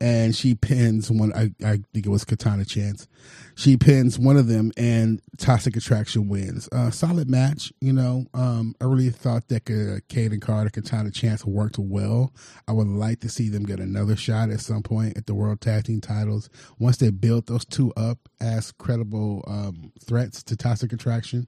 and 0.00 0.34
she 0.34 0.54
pins 0.54 1.10
one. 1.10 1.32
I, 1.32 1.52
I 1.64 1.78
think 1.92 2.06
it 2.06 2.10
was 2.10 2.24
Katana 2.24 2.64
Chance. 2.64 3.08
She 3.54 3.76
pins 3.76 4.18
one 4.18 4.36
of 4.36 4.48
them, 4.48 4.72
and 4.76 5.22
Toxic 5.38 5.76
Attraction 5.76 6.28
wins. 6.28 6.68
Uh, 6.72 6.90
solid 6.90 7.30
match, 7.30 7.72
you 7.80 7.92
know. 7.92 8.26
Um, 8.34 8.74
I 8.80 8.84
really 8.84 9.10
thought 9.10 9.48
that 9.48 9.62
uh, 9.62 10.04
Kayden 10.12 10.42
Carter, 10.42 10.70
Katana 10.70 11.10
Chance 11.10 11.44
worked 11.44 11.78
well. 11.78 12.32
I 12.66 12.72
would 12.72 12.88
like 12.88 13.20
to 13.20 13.28
see 13.28 13.48
them 13.48 13.64
get 13.64 13.80
another 13.80 14.16
shot 14.16 14.50
at 14.50 14.60
some 14.60 14.82
point 14.82 15.16
at 15.16 15.26
the 15.26 15.34
World 15.34 15.60
Tag 15.60 15.84
Team 15.84 16.00
titles 16.00 16.50
once 16.78 16.96
they 16.96 17.10
build 17.10 17.46
those 17.46 17.64
two 17.64 17.92
up 17.96 18.18
as 18.40 18.72
credible 18.72 19.44
um, 19.46 19.92
threats 20.02 20.42
to 20.42 20.56
Toxic 20.56 20.92
Attraction. 20.92 21.46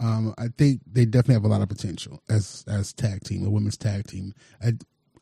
Um, 0.00 0.34
I 0.38 0.48
think 0.56 0.80
they 0.90 1.04
definitely 1.04 1.34
have 1.34 1.44
a 1.44 1.48
lot 1.48 1.62
of 1.62 1.68
potential 1.68 2.22
as 2.28 2.64
as 2.66 2.92
tag 2.92 3.22
team, 3.22 3.46
a 3.46 3.50
women's 3.50 3.76
tag 3.76 4.06
team. 4.06 4.34
I, 4.62 4.72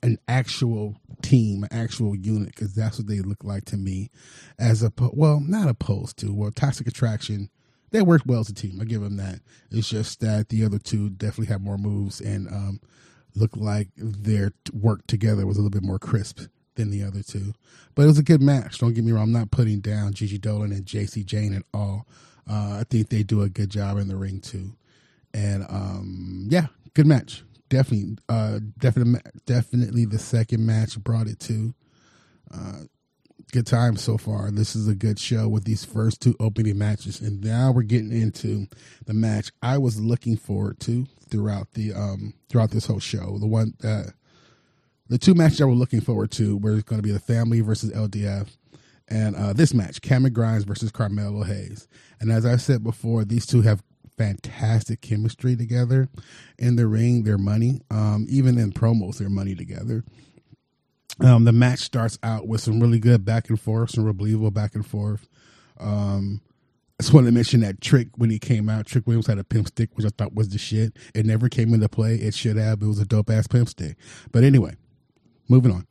an 0.03 0.17
actual 0.29 0.95
team, 1.23 1.65
an 1.65 1.71
actual 1.73 2.15
unit, 2.15 2.55
because 2.55 2.73
that's 2.73 2.99
what 2.99 3.09
they 3.09 3.19
look 3.19 3.43
like 3.43 3.65
to 3.67 3.77
me. 3.77 4.11
As 4.59 4.83
a 4.83 4.93
well, 5.13 5.41
not 5.41 5.69
opposed 5.69 6.19
to 6.19 6.33
well, 6.33 6.53
Toxic 6.53 6.87
Attraction, 6.87 7.51
they 7.91 8.03
work 8.03 8.23
well 8.25 8.41
as 8.41 8.49
a 8.49 8.55
team. 8.55 8.79
I 8.81 8.85
give 8.85 9.01
them 9.01 9.17
that. 9.17 9.41
It's 9.71 9.89
just 9.89 10.21
that 10.21 10.51
the 10.51 10.65
other 10.65 10.79
two 10.79 11.11
definitely 11.11 11.53
have 11.53 11.61
more 11.61 11.79
moves 11.79 12.21
and 12.21 12.47
um, 12.49 12.81
look 13.35 13.57
like 13.57 13.89
their 13.97 14.53
work 14.73 15.07
together 15.07 15.47
was 15.47 15.57
a 15.57 15.61
little 15.61 15.71
bit 15.71 15.87
more 15.87 15.99
crisp 15.99 16.43
than 16.75 16.91
the 16.91 17.03
other 17.03 17.23
two. 17.23 17.53
But 17.95 18.03
it 18.03 18.07
was 18.07 18.19
a 18.19 18.23
good 18.23 18.43
match. 18.43 18.79
Don't 18.79 18.95
get 18.95 19.05
me 19.05 19.13
wrong. 19.13 19.25
I'm 19.25 19.33
not 19.33 19.51
putting 19.51 19.81
down 19.81 20.15
Gigi 20.15 20.39
Dolan 20.39 20.73
and 20.73 20.87
Jacy 20.87 21.25
Jayne 21.25 21.55
at 21.55 21.65
all. 21.75 22.07
Uh, 22.49 22.79
I 22.81 22.85
think 22.89 23.09
they 23.09 23.23
do 23.23 23.43
a 23.43 23.49
good 23.49 23.71
job 23.71 23.99
in 23.99 24.09
the 24.09 24.17
ring 24.17 24.41
too. 24.41 24.73
And 25.35 25.65
um, 25.69 26.47
yeah, 26.49 26.67
good 26.95 27.07
match 27.07 27.43
definitely, 27.69 28.19
uh, 28.29 28.61
definitely, 28.79 29.21
definitely 29.47 30.05
the 30.05 30.19
second 30.19 30.65
match 30.65 30.99
brought 30.99 31.27
it 31.27 31.41
to. 31.41 31.75
Uh, 32.53 32.83
good 33.53 33.67
time 33.67 33.97
so 33.97 34.17
far. 34.17 34.51
This 34.51 34.75
is 34.75 34.89
a 34.89 34.95
good 34.95 35.19
show 35.19 35.49
with 35.49 35.65
these 35.65 35.85
first 35.85 36.21
two 36.21 36.35
opening 36.41 36.79
matches, 36.79 37.21
and 37.21 37.43
now 37.43 37.73
we're 37.73 37.83
getting 37.83 38.13
into 38.13 38.67
the 39.07 39.15
match 39.15 39.51
I 39.63 39.79
was 39.79 40.01
looking 40.01 40.37
forward 40.37 40.81
to 40.81 41.07
throughout 41.29 41.73
the 41.73 41.93
um 41.93 42.35
throughout 42.49 42.71
this 42.71 42.87
whole 42.87 43.01
show. 43.01 43.39
The 43.39 43.47
one, 43.47 43.75
uh, 43.85 44.05
the 45.09 45.19
two 45.19 45.35
matches 45.35 45.61
I 45.61 45.67
was 45.67 45.79
looking 45.79 46.01
forward 46.01 46.31
to 46.33 46.57
were 46.57 46.81
going 46.83 47.01
to 47.01 47.07
be 47.07 47.13
the 47.13 47.21
Family 47.21 47.61
versus 47.61 47.93
LDF, 47.93 48.49
and 49.11 49.37
uh, 49.37 49.53
this 49.53 49.73
match, 49.73 50.03
Cameron 50.03 50.33
Grimes 50.33 50.65
versus 50.65 50.91
Carmelo 50.91 51.43
Hayes. 51.43 51.89
And 52.21 52.31
as 52.31 52.45
I 52.45 52.57
said 52.57 52.85
before, 52.85 53.25
these 53.25 53.47
two 53.47 53.63
have 53.63 53.83
fantastic 54.17 55.01
chemistry 55.01 55.57
together 55.57 56.09
in 56.59 56.77
the 56.77 56.87
ring. 56.87 57.23
Their 57.23 57.39
money, 57.39 57.81
um, 57.91 58.27
even 58.29 58.59
in 58.59 58.73
promos, 58.73 59.19
their 59.19 59.31
money 59.31 59.55
together. 59.55 60.05
Um, 61.21 61.45
the 61.45 61.53
match 61.53 61.81
starts 61.81 62.19
out 62.23 62.47
with 62.47 62.61
some 62.61 62.81
really 62.81 63.01
good 63.01 63.25
back 63.25 63.49
and 63.49 63.61
forth, 63.61 63.91
some 63.91 64.11
believable 64.13 64.51
back 64.51 64.75
and 64.75 64.87
forth. 64.87 65.27
Um, 65.81 66.41
I 66.99 67.05
just 67.05 67.15
wanted 67.15 67.27
to 67.27 67.33
mention 67.33 67.61
that 67.61 67.81
Trick 67.81 68.09
when 68.17 68.31
he 68.31 68.39
came 68.39 68.69
out, 68.69 68.87
Trick 68.87 69.07
Williams 69.07 69.27
had 69.29 69.39
a 69.39 69.45
pimp 69.45 69.69
stick, 69.69 69.91
which 69.95 70.05
I 70.05 70.11
thought 70.11 70.35
was 70.35 70.49
the 70.49 70.59
shit. 70.59 70.97
It 71.15 71.27
never 71.27 71.49
came 71.49 71.73
into 71.73 71.89
play. 71.89 72.17
It 72.17 72.35
should 72.35 72.57
have. 72.57 72.83
It 72.83 72.87
was 72.87 72.99
a 72.99 73.07
dope 73.07 73.31
ass 73.31 73.47
pimp 73.47 73.69
stick. 73.69 73.97
But 74.33 74.45
anyway, 74.45 74.75
moving 75.49 75.73
on. 75.73 75.87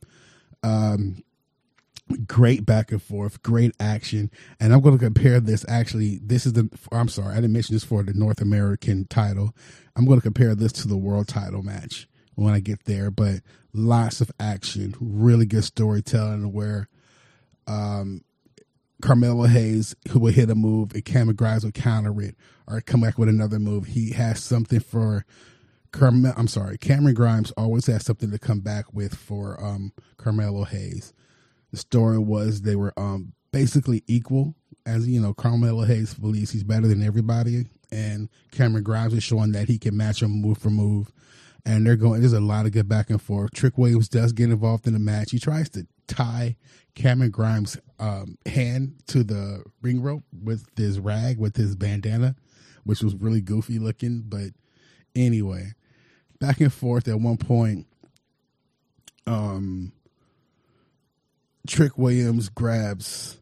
Um, 0.62 1.22
great 2.26 2.64
back 2.66 2.92
and 2.92 3.02
forth, 3.02 3.42
great 3.42 3.74
action. 3.80 4.30
And 4.60 4.72
I'm 4.72 4.80
going 4.80 4.98
to 4.98 5.04
compare 5.04 5.40
this 5.40 5.64
actually. 5.68 6.18
This 6.22 6.46
is 6.46 6.54
the, 6.54 6.68
I'm 6.92 7.08
sorry, 7.08 7.32
I 7.32 7.36
didn't 7.36 7.52
mention 7.52 7.74
this 7.74 7.84
for 7.84 8.02
the 8.02 8.14
North 8.14 8.40
American 8.40 9.06
title. 9.06 9.54
I'm 9.96 10.04
going 10.06 10.18
to 10.18 10.22
compare 10.22 10.54
this 10.54 10.72
to 10.72 10.88
the 10.88 10.96
world 10.96 11.28
title 11.28 11.62
match 11.62 12.08
when 12.34 12.54
I 12.54 12.60
get 12.60 12.84
there, 12.84 13.10
but 13.10 13.40
lots 13.72 14.20
of 14.20 14.30
action, 14.38 14.94
really 15.00 15.46
good 15.46 15.64
storytelling 15.64 16.52
where, 16.52 16.88
um, 17.66 18.22
Carmelo 19.00 19.44
Hayes, 19.46 19.94
who 20.10 20.18
would 20.20 20.34
hit 20.34 20.50
a 20.50 20.54
move, 20.54 20.92
and 20.92 21.04
Cameron 21.04 21.36
Grimes 21.36 21.64
would 21.64 21.74
counter 21.74 22.20
it 22.20 22.34
or 22.66 22.80
come 22.80 23.00
back 23.00 23.18
with 23.18 23.28
another 23.28 23.58
move. 23.58 23.86
He 23.86 24.12
has 24.12 24.42
something 24.42 24.80
for 24.80 25.24
Carmel. 25.92 26.34
I'm 26.36 26.48
sorry, 26.48 26.78
Cameron 26.78 27.14
Grimes 27.14 27.52
always 27.52 27.86
has 27.86 28.04
something 28.04 28.30
to 28.30 28.38
come 28.38 28.60
back 28.60 28.92
with 28.92 29.14
for 29.14 29.62
um, 29.62 29.92
Carmelo 30.16 30.64
Hayes. 30.64 31.12
The 31.70 31.76
story 31.76 32.18
was 32.18 32.62
they 32.62 32.76
were 32.76 32.92
um, 32.96 33.32
basically 33.52 34.02
equal. 34.06 34.54
As 34.86 35.06
you 35.06 35.20
know, 35.20 35.34
Carmelo 35.34 35.84
Hayes 35.84 36.14
believes 36.14 36.50
he's 36.50 36.64
better 36.64 36.88
than 36.88 37.02
everybody, 37.02 37.66
and 37.92 38.28
Cameron 38.52 38.84
Grimes 38.84 39.12
is 39.12 39.22
showing 39.22 39.52
that 39.52 39.68
he 39.68 39.78
can 39.78 39.96
match 39.96 40.22
him 40.22 40.30
move 40.30 40.58
for 40.58 40.70
move. 40.70 41.12
And 41.66 41.86
they're 41.86 41.96
going. 41.96 42.20
There's 42.20 42.32
a 42.32 42.40
lot 42.40 42.64
of 42.64 42.72
good 42.72 42.88
back 42.88 43.10
and 43.10 43.20
forth. 43.20 43.52
Trick 43.52 43.76
Williams 43.76 44.08
does 44.08 44.32
get 44.32 44.50
involved 44.50 44.86
in 44.86 44.94
the 44.94 44.98
match. 44.98 45.32
He 45.32 45.38
tries 45.38 45.68
to 45.70 45.86
tie 46.06 46.56
Cameron 46.94 47.30
Grimes' 47.30 47.76
um, 47.98 48.38
hand 48.46 48.94
to 49.08 49.22
the 49.22 49.62
ring 49.82 50.00
rope 50.00 50.24
with 50.32 50.64
his 50.76 50.98
rag, 50.98 51.38
with 51.38 51.56
his 51.56 51.76
bandana, 51.76 52.36
which 52.84 53.02
was 53.02 53.14
really 53.14 53.42
goofy 53.42 53.78
looking. 53.78 54.22
But 54.26 54.52
anyway, 55.14 55.72
back 56.40 56.60
and 56.60 56.72
forth. 56.72 57.06
At 57.06 57.20
one 57.20 57.36
point, 57.36 57.86
um, 59.26 59.92
Trick 61.68 61.98
Williams 61.98 62.48
grabs 62.48 63.40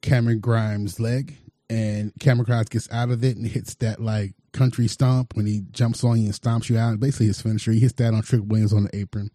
Cameron 0.00 0.40
Grimes' 0.40 0.98
leg, 0.98 1.36
and 1.68 2.10
Cameron 2.18 2.46
Grimes 2.46 2.70
gets 2.70 2.90
out 2.90 3.10
of 3.10 3.22
it 3.22 3.36
and 3.36 3.46
hits 3.46 3.74
that 3.76 4.00
like 4.00 4.32
country 4.52 4.88
stomp 4.88 5.36
when 5.36 5.44
he 5.44 5.62
jumps 5.72 6.02
on 6.02 6.18
you 6.18 6.24
and 6.24 6.34
stomps 6.34 6.70
you 6.70 6.78
out. 6.78 6.98
Basically, 6.98 7.26
his 7.26 7.40
finisher. 7.40 7.72
He 7.72 7.80
hits 7.80 7.92
that 7.94 8.14
on 8.14 8.22
Trick 8.22 8.42
Williams 8.46 8.72
on 8.72 8.84
the 8.84 8.96
apron. 8.96 9.30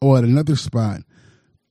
Or 0.00 0.18
at 0.18 0.24
another 0.24 0.54
spot, 0.54 1.00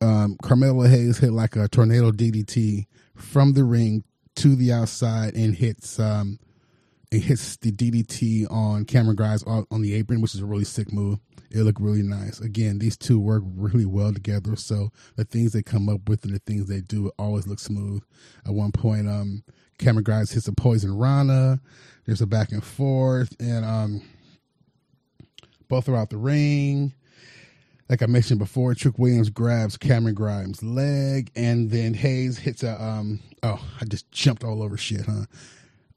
um, 0.02 0.36
Carmelo 0.44 0.84
Hayes 0.84 1.20
hit 1.20 1.32
like 1.32 1.56
a 1.56 1.70
tornado 1.70 2.12
DDT 2.12 2.86
from 3.16 3.54
the 3.54 3.64
ring 3.64 4.04
to 4.36 4.56
the 4.56 4.74
outside 4.74 5.36
and 5.36 5.56
hits 5.56 6.00
um, 6.00 6.38
it 7.12 7.20
hits 7.22 7.58
the 7.58 7.72
DDT 7.72 8.52
on 8.52 8.86
Cameron 8.86 9.16
Grimes 9.16 9.44
on 9.44 9.82
the 9.82 9.94
apron, 9.96 10.22
which 10.22 10.36
is 10.36 10.42
a 10.42 10.46
really 10.46 10.66
sick 10.66 10.92
move. 10.92 11.20
It 11.52 11.64
looked 11.64 11.82
really 11.82 12.04
nice. 12.04 12.40
Again, 12.40 12.80
these 12.80 12.96
two 12.96 13.20
work 13.20 13.44
really 13.46 13.86
well 13.86 14.14
together. 14.14 14.56
So 14.56 14.92
the 15.16 15.26
things 15.26 15.52
they 15.52 15.64
come 15.64 15.90
up 15.90 16.08
with 16.08 16.24
and 16.24 16.34
the 16.34 16.40
things 16.40 16.68
they 16.68 16.82
do 16.82 17.12
always 17.18 17.48
look 17.48 17.60
smooth. 17.60 18.04
At 18.46 18.54
one 18.54 18.72
point, 18.72 19.10
um, 19.10 19.44
Cameron 19.80 20.04
Grimes 20.04 20.32
hits 20.32 20.48
a 20.48 20.54
poison 20.54 20.96
Rana. 20.96 21.60
There's 22.06 22.22
a 22.22 22.28
back 22.28 22.52
and 22.52 22.64
forth, 22.64 23.36
and 23.40 23.66
um, 23.66 24.02
both 25.68 25.88
are 25.90 25.96
out 25.96 26.10
the 26.10 26.18
ring. 26.18 26.94
Like 27.90 28.04
I 28.04 28.06
mentioned 28.06 28.40
before, 28.40 28.76
Trick 28.76 29.00
Williams 29.00 29.30
grabs 29.30 29.78
Cameron 29.78 30.14
Grimes' 30.14 30.62
leg, 30.62 31.32
and 31.36 31.72
then 31.72 31.94
Hayes 31.96 32.38
hits 32.38 32.62
a 32.64 32.82
um. 32.82 33.20
Oh, 33.42 33.64
I 33.82 33.86
just 33.86 34.12
jumped 34.12 34.44
all 34.44 34.62
over 34.62 34.78
shit, 34.78 35.06
huh? 35.06 35.26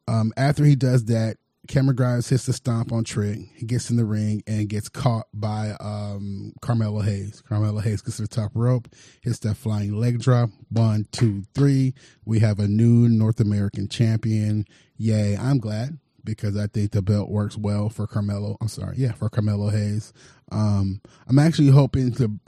Um, 0.08 0.32
after 0.36 0.64
he 0.64 0.76
does 0.76 1.04
that, 1.06 1.36
Cameron 1.68 1.94
Grimes 1.94 2.28
hits 2.28 2.46
the 2.46 2.52
stomp 2.52 2.92
on 2.92 3.04
Trick. 3.04 3.38
He 3.54 3.66
gets 3.66 3.88
in 3.88 3.96
the 3.96 4.04
ring 4.04 4.42
and 4.48 4.68
gets 4.68 4.88
caught 4.88 5.26
by 5.32 5.76
um, 5.78 6.52
Carmelo 6.60 7.00
Hayes. 7.00 7.40
Carmelo 7.48 7.80
Hayes 7.80 8.02
gets 8.02 8.16
to 8.16 8.22
the 8.22 8.28
top 8.28 8.50
rope, 8.54 8.88
hits 9.20 9.38
that 9.40 9.56
flying 9.56 9.94
leg 9.94 10.20
drop. 10.20 10.50
One, 10.70 11.06
two, 11.12 11.44
three. 11.54 11.94
We 12.24 12.40
have 12.40 12.58
a 12.58 12.66
new 12.66 13.08
North 13.08 13.38
American 13.38 13.88
champion. 13.88 14.64
Yay. 14.96 15.36
I'm 15.36 15.58
glad 15.58 15.98
because 16.24 16.56
I 16.56 16.66
think 16.66 16.90
the 16.90 17.02
belt 17.02 17.30
works 17.30 17.56
well 17.56 17.88
for 17.88 18.08
Carmelo. 18.08 18.56
I'm 18.60 18.68
sorry. 18.68 18.96
Yeah, 18.98 19.12
for 19.12 19.28
Carmelo 19.28 19.70
Hayes. 19.70 20.12
Um, 20.50 21.00
I'm 21.28 21.38
actually 21.38 21.68
hoping 21.68 22.12
to 22.14 22.40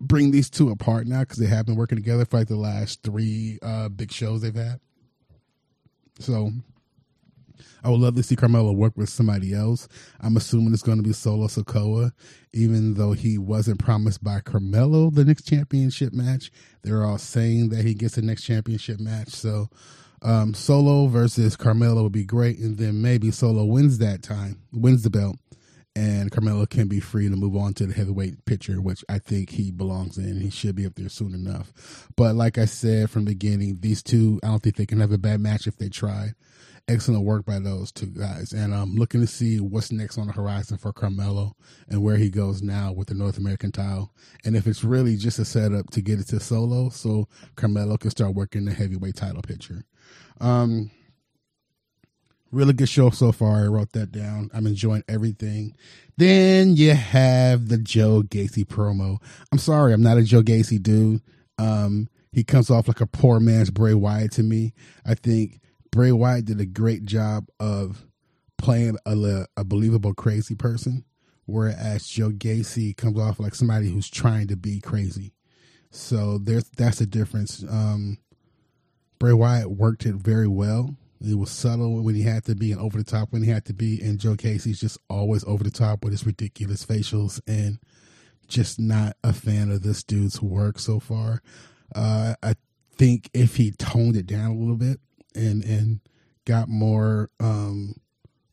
bring 0.00 0.30
these 0.30 0.50
two 0.50 0.70
apart 0.70 1.06
now 1.06 1.20
because 1.20 1.38
they 1.38 1.46
have 1.46 1.66
been 1.66 1.76
working 1.76 1.96
together 1.96 2.24
for 2.24 2.38
like 2.38 2.48
the 2.48 2.56
last 2.56 3.02
three 3.02 3.58
uh, 3.62 3.90
big 3.90 4.12
shows 4.12 4.40
they've 4.40 4.54
had. 4.54 4.80
So 6.18 6.52
I 7.86 7.90
would 7.90 8.00
love 8.00 8.16
to 8.16 8.22
see 8.24 8.34
Carmelo 8.34 8.72
work 8.72 8.96
with 8.96 9.08
somebody 9.08 9.54
else. 9.54 9.86
I'm 10.18 10.36
assuming 10.36 10.72
it's 10.72 10.82
going 10.82 10.96
to 10.98 11.04
be 11.04 11.12
Solo 11.12 11.46
Sikoa, 11.46 12.10
even 12.52 12.94
though 12.94 13.12
he 13.12 13.38
wasn't 13.38 13.78
promised 13.78 14.24
by 14.24 14.40
Carmelo 14.40 15.10
the 15.10 15.24
next 15.24 15.46
championship 15.46 16.12
match. 16.12 16.50
They're 16.82 17.04
all 17.04 17.16
saying 17.16 17.68
that 17.68 17.84
he 17.84 17.94
gets 17.94 18.16
the 18.16 18.22
next 18.22 18.42
championship 18.42 18.98
match. 18.98 19.28
So 19.28 19.68
um, 20.20 20.52
Solo 20.52 21.06
versus 21.06 21.54
Carmelo 21.54 22.02
would 22.02 22.10
be 22.10 22.24
great, 22.24 22.58
and 22.58 22.76
then 22.76 23.02
maybe 23.02 23.30
Solo 23.30 23.64
wins 23.64 23.98
that 23.98 24.20
time, 24.20 24.60
wins 24.72 25.04
the 25.04 25.10
belt, 25.10 25.36
and 25.94 26.32
Carmelo 26.32 26.66
can 26.66 26.88
be 26.88 26.98
free 26.98 27.28
to 27.28 27.36
move 27.36 27.54
on 27.54 27.72
to 27.74 27.86
the 27.86 27.94
heavyweight 27.94 28.46
picture, 28.46 28.80
which 28.80 29.04
I 29.08 29.20
think 29.20 29.50
he 29.50 29.70
belongs 29.70 30.18
in. 30.18 30.40
He 30.40 30.50
should 30.50 30.74
be 30.74 30.86
up 30.86 30.96
there 30.96 31.08
soon 31.08 31.34
enough. 31.34 32.08
But 32.16 32.34
like 32.34 32.58
I 32.58 32.64
said 32.64 33.10
from 33.10 33.26
the 33.26 33.30
beginning, 33.30 33.78
these 33.78 34.02
two, 34.02 34.40
I 34.42 34.48
don't 34.48 34.60
think 34.60 34.74
they 34.74 34.86
can 34.86 34.98
have 34.98 35.12
a 35.12 35.18
bad 35.18 35.38
match 35.38 35.68
if 35.68 35.76
they 35.76 35.88
try 35.88 36.32
excellent 36.88 37.24
work 37.24 37.44
by 37.44 37.58
those 37.58 37.90
two 37.92 38.06
guys. 38.06 38.52
And 38.52 38.74
I'm 38.74 38.94
looking 38.94 39.20
to 39.20 39.26
see 39.26 39.60
what's 39.60 39.90
next 39.90 40.18
on 40.18 40.28
the 40.28 40.32
horizon 40.32 40.78
for 40.78 40.92
Carmelo 40.92 41.56
and 41.88 42.02
where 42.02 42.16
he 42.16 42.30
goes 42.30 42.62
now 42.62 42.92
with 42.92 43.08
the 43.08 43.14
North 43.14 43.38
American 43.38 43.72
title. 43.72 44.12
And 44.44 44.56
if 44.56 44.66
it's 44.66 44.84
really 44.84 45.16
just 45.16 45.38
a 45.38 45.44
setup 45.44 45.90
to 45.90 46.00
get 46.00 46.20
it 46.20 46.28
to 46.28 46.40
solo 46.40 46.88
so 46.90 47.28
Carmelo 47.56 47.96
can 47.96 48.10
start 48.10 48.34
working 48.34 48.64
the 48.64 48.72
heavyweight 48.72 49.16
title 49.16 49.42
picture. 49.42 49.84
Um, 50.40 50.90
Really 52.52 52.72
good 52.72 52.88
show 52.88 53.10
so 53.10 53.32
far. 53.32 53.64
I 53.64 53.66
wrote 53.66 53.92
that 53.92 54.12
down. 54.12 54.50
I'm 54.54 54.66
enjoying 54.66 55.02
everything. 55.08 55.74
Then 56.16 56.76
you 56.76 56.94
have 56.94 57.68
the 57.68 57.76
Joe 57.76 58.22
Gacy 58.22 58.64
promo. 58.64 59.18
I'm 59.50 59.58
sorry, 59.58 59.92
I'm 59.92 60.02
not 60.02 60.16
a 60.16 60.22
Joe 60.22 60.42
Gacy 60.42 60.80
dude. 60.80 61.22
Um, 61.58 62.08
he 62.32 62.44
comes 62.44 62.70
off 62.70 62.86
like 62.86 63.00
a 63.00 63.06
poor 63.06 63.40
man's 63.40 63.70
Bray 63.70 63.94
Wyatt 63.94 64.30
to 64.32 64.42
me. 64.42 64.74
I 65.04 65.14
think 65.14 65.60
Bray 65.96 66.12
Wyatt 66.12 66.44
did 66.44 66.60
a 66.60 66.66
great 66.66 67.06
job 67.06 67.46
of 67.58 68.04
playing 68.58 68.98
a, 69.06 69.46
a 69.56 69.64
believable 69.64 70.12
crazy 70.12 70.54
person, 70.54 71.06
whereas 71.46 72.06
Joe 72.06 72.28
Gacy 72.28 72.94
comes 72.94 73.18
off 73.18 73.40
like 73.40 73.54
somebody 73.54 73.88
who's 73.88 74.10
trying 74.10 74.48
to 74.48 74.56
be 74.58 74.78
crazy. 74.78 75.32
So 75.90 76.36
there's 76.36 76.68
that's 76.76 76.98
the 76.98 77.06
difference. 77.06 77.64
Um, 77.66 78.18
Bray 79.18 79.32
Wyatt 79.32 79.70
worked 79.70 80.04
it 80.04 80.16
very 80.16 80.46
well. 80.46 80.94
He 81.24 81.32
was 81.32 81.50
subtle 81.50 82.02
when 82.02 82.14
he 82.14 82.24
had 82.24 82.44
to 82.44 82.54
be 82.54 82.72
and 82.72 82.80
over 82.80 82.98
the 82.98 83.04
top 83.04 83.32
when 83.32 83.42
he 83.42 83.48
had 83.48 83.64
to 83.64 83.72
be. 83.72 83.98
And 84.02 84.20
Joe 84.20 84.34
Gacy's 84.34 84.78
just 84.78 84.98
always 85.08 85.44
over 85.44 85.64
the 85.64 85.70
top 85.70 86.04
with 86.04 86.12
his 86.12 86.26
ridiculous 86.26 86.84
facials 86.84 87.40
and 87.46 87.78
just 88.48 88.78
not 88.78 89.16
a 89.24 89.32
fan 89.32 89.70
of 89.70 89.82
this 89.82 90.02
dude's 90.02 90.42
work 90.42 90.78
so 90.78 91.00
far. 91.00 91.40
Uh, 91.94 92.34
I 92.42 92.56
think 92.98 93.30
if 93.32 93.56
he 93.56 93.70
toned 93.70 94.16
it 94.16 94.26
down 94.26 94.50
a 94.50 94.58
little 94.58 94.76
bit 94.76 95.00
and 95.36 95.64
and 95.64 96.00
got 96.44 96.68
more 96.68 97.30
um, 97.40 97.94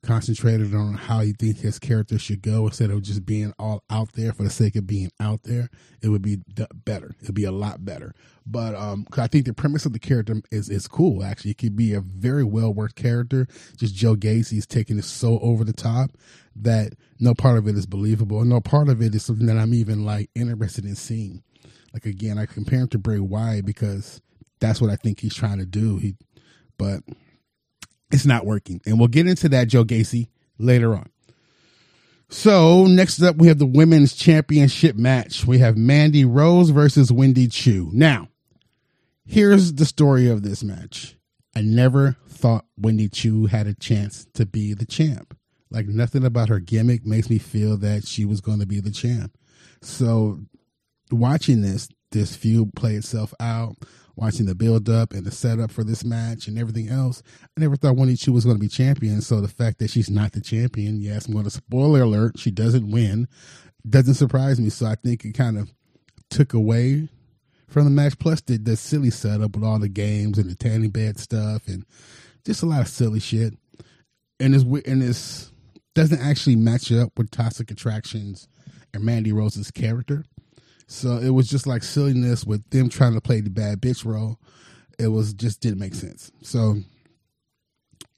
concentrated 0.03 0.75
on 0.75 0.95
how 0.95 1.21
he 1.21 1.31
think 1.31 1.59
his 1.59 1.79
character 1.79 2.19
should 2.19 2.41
go 2.41 2.65
instead 2.65 2.91
of 2.91 3.01
just 3.01 3.25
being 3.25 3.53
all 3.57 3.83
out 3.89 4.11
there 4.13 4.33
for 4.33 4.43
the 4.43 4.49
sake 4.49 4.75
of 4.75 4.85
being 4.85 5.09
out 5.19 5.43
there, 5.43 5.69
it 6.01 6.09
would 6.09 6.21
be 6.21 6.39
better. 6.85 7.15
It'd 7.21 7.33
be 7.33 7.45
a 7.45 7.51
lot 7.51 7.85
better. 7.85 8.13
But 8.45 8.75
um, 8.75 9.07
I 9.17 9.27
think 9.27 9.45
the 9.45 9.53
premise 9.53 9.85
of 9.85 9.93
the 9.93 9.99
character 9.99 10.41
is 10.51 10.69
is 10.69 10.87
cool. 10.87 11.23
Actually, 11.23 11.51
it 11.51 11.57
could 11.57 11.75
be 11.75 11.93
a 11.93 12.01
very 12.01 12.43
well 12.43 12.73
worked 12.73 12.95
character. 12.95 13.47
Just 13.77 13.95
Joe 13.95 14.15
Gacy's 14.15 14.67
taking 14.67 14.97
it 14.97 15.05
so 15.05 15.39
over 15.39 15.63
the 15.63 15.73
top 15.73 16.11
that 16.55 16.93
no 17.19 17.33
part 17.33 17.57
of 17.57 17.67
it 17.67 17.75
is 17.75 17.85
believable. 17.85 18.43
No 18.43 18.59
part 18.59 18.89
of 18.89 19.01
it 19.01 19.15
is 19.15 19.23
something 19.23 19.47
that 19.47 19.57
I'm 19.57 19.73
even 19.73 20.05
like 20.05 20.29
interested 20.35 20.83
in 20.85 20.95
seeing. 20.95 21.43
Like 21.93 22.05
again, 22.05 22.37
I 22.37 22.45
compare 22.45 22.79
him 22.79 22.89
to 22.89 22.97
Bray 22.97 23.19
Wyatt 23.19 23.65
because 23.65 24.21
that's 24.59 24.81
what 24.81 24.89
I 24.89 24.95
think 24.97 25.21
he's 25.21 25.35
trying 25.35 25.59
to 25.59 25.65
do. 25.65 25.97
He, 25.97 26.15
but 26.77 27.01
it's 28.11 28.25
not 28.25 28.45
working. 28.45 28.81
And 28.85 28.99
we'll 28.99 29.07
get 29.07 29.27
into 29.27 29.49
that, 29.49 29.67
Joe 29.67 29.83
Gacy, 29.83 30.27
later 30.57 30.95
on. 30.95 31.09
So 32.29 32.85
next 32.85 33.21
up, 33.21 33.35
we 33.35 33.47
have 33.47 33.59
the 33.59 33.65
women's 33.65 34.13
championship 34.13 34.95
match. 34.95 35.45
We 35.45 35.59
have 35.59 35.77
Mandy 35.77 36.25
Rose 36.25 36.71
versus 36.71 37.11
Wendy 37.11 37.47
Choo. 37.47 37.89
Now, 37.93 38.29
here's 39.25 39.73
the 39.73 39.85
story 39.85 40.29
of 40.29 40.41
this 40.41 40.63
match. 40.63 41.15
I 41.55 41.61
never 41.61 42.17
thought 42.27 42.65
Wendy 42.77 43.07
Choo 43.07 43.45
had 43.45 43.67
a 43.67 43.75
chance 43.75 44.25
to 44.33 44.45
be 44.45 44.73
the 44.73 44.85
champ. 44.85 45.37
Like 45.69 45.87
nothing 45.87 46.25
about 46.25 46.49
her 46.49 46.59
gimmick 46.59 47.05
makes 47.05 47.29
me 47.29 47.37
feel 47.37 47.77
that 47.77 48.07
she 48.07 48.25
was 48.25 48.41
going 48.41 48.59
to 48.59 48.65
be 48.65 48.79
the 48.79 48.91
champ. 48.91 49.37
So 49.81 50.39
watching 51.11 51.61
this 51.61 51.89
this 52.11 52.35
feud 52.35 52.75
play 52.75 52.95
itself 52.95 53.33
out, 53.39 53.75
watching 54.15 54.45
the 54.45 54.55
build 54.55 54.89
up 54.89 55.13
and 55.13 55.25
the 55.25 55.31
setup 55.31 55.71
for 55.71 55.83
this 55.83 56.03
match 56.03 56.47
and 56.47 56.57
everything 56.57 56.89
else, 56.89 57.23
I 57.57 57.61
never 57.61 57.75
thought 57.75 57.95
Choo 58.17 58.33
was 58.33 58.45
going 58.45 58.57
to 58.57 58.61
be 58.61 58.67
champion. 58.67 59.21
So 59.21 59.41
the 59.41 59.47
fact 59.47 59.79
that 59.79 59.89
she's 59.89 60.09
not 60.09 60.33
the 60.33 60.41
champion, 60.41 61.01
yes, 61.01 61.25
I'm 61.25 61.33
going 61.33 61.45
to 61.45 61.49
spoiler 61.49 62.01
alert, 62.01 62.37
she 62.37 62.51
doesn't 62.51 62.91
win, 62.91 63.27
doesn't 63.87 64.15
surprise 64.15 64.59
me. 64.59 64.69
So 64.69 64.85
I 64.85 64.95
think 64.95 65.25
it 65.25 65.33
kind 65.33 65.57
of 65.57 65.71
took 66.29 66.53
away 66.53 67.09
from 67.67 67.85
the 67.85 67.91
match. 67.91 68.17
Plus 68.19 68.41
the, 68.41 68.57
the 68.57 68.75
silly 68.75 69.09
setup 69.09 69.55
with 69.55 69.63
all 69.63 69.79
the 69.79 69.89
games 69.89 70.37
and 70.37 70.49
the 70.49 70.55
tanning 70.55 70.91
bed 70.91 71.19
stuff 71.19 71.67
and 71.67 71.85
just 72.45 72.63
a 72.63 72.65
lot 72.65 72.81
of 72.81 72.87
silly 72.87 73.19
shit. 73.19 73.53
And 74.39 74.53
this 74.53 74.63
and 74.85 75.01
this 75.01 75.51
doesn't 75.95 76.21
actually 76.21 76.55
match 76.55 76.91
up 76.91 77.17
with 77.17 77.31
Toxic 77.31 77.71
Attractions 77.71 78.47
and 78.93 79.03
Mandy 79.03 79.31
Rose's 79.31 79.71
character. 79.71 80.25
So 80.87 81.17
it 81.17 81.29
was 81.29 81.47
just 81.47 81.67
like 81.67 81.83
silliness 81.83 82.45
with 82.45 82.69
them 82.69 82.89
trying 82.89 83.13
to 83.13 83.21
play 83.21 83.41
the 83.41 83.49
bad 83.49 83.81
bitch 83.81 84.05
role. 84.05 84.39
It 84.99 85.07
was 85.07 85.33
just 85.33 85.61
didn't 85.61 85.79
make 85.79 85.95
sense. 85.95 86.31
So 86.41 86.77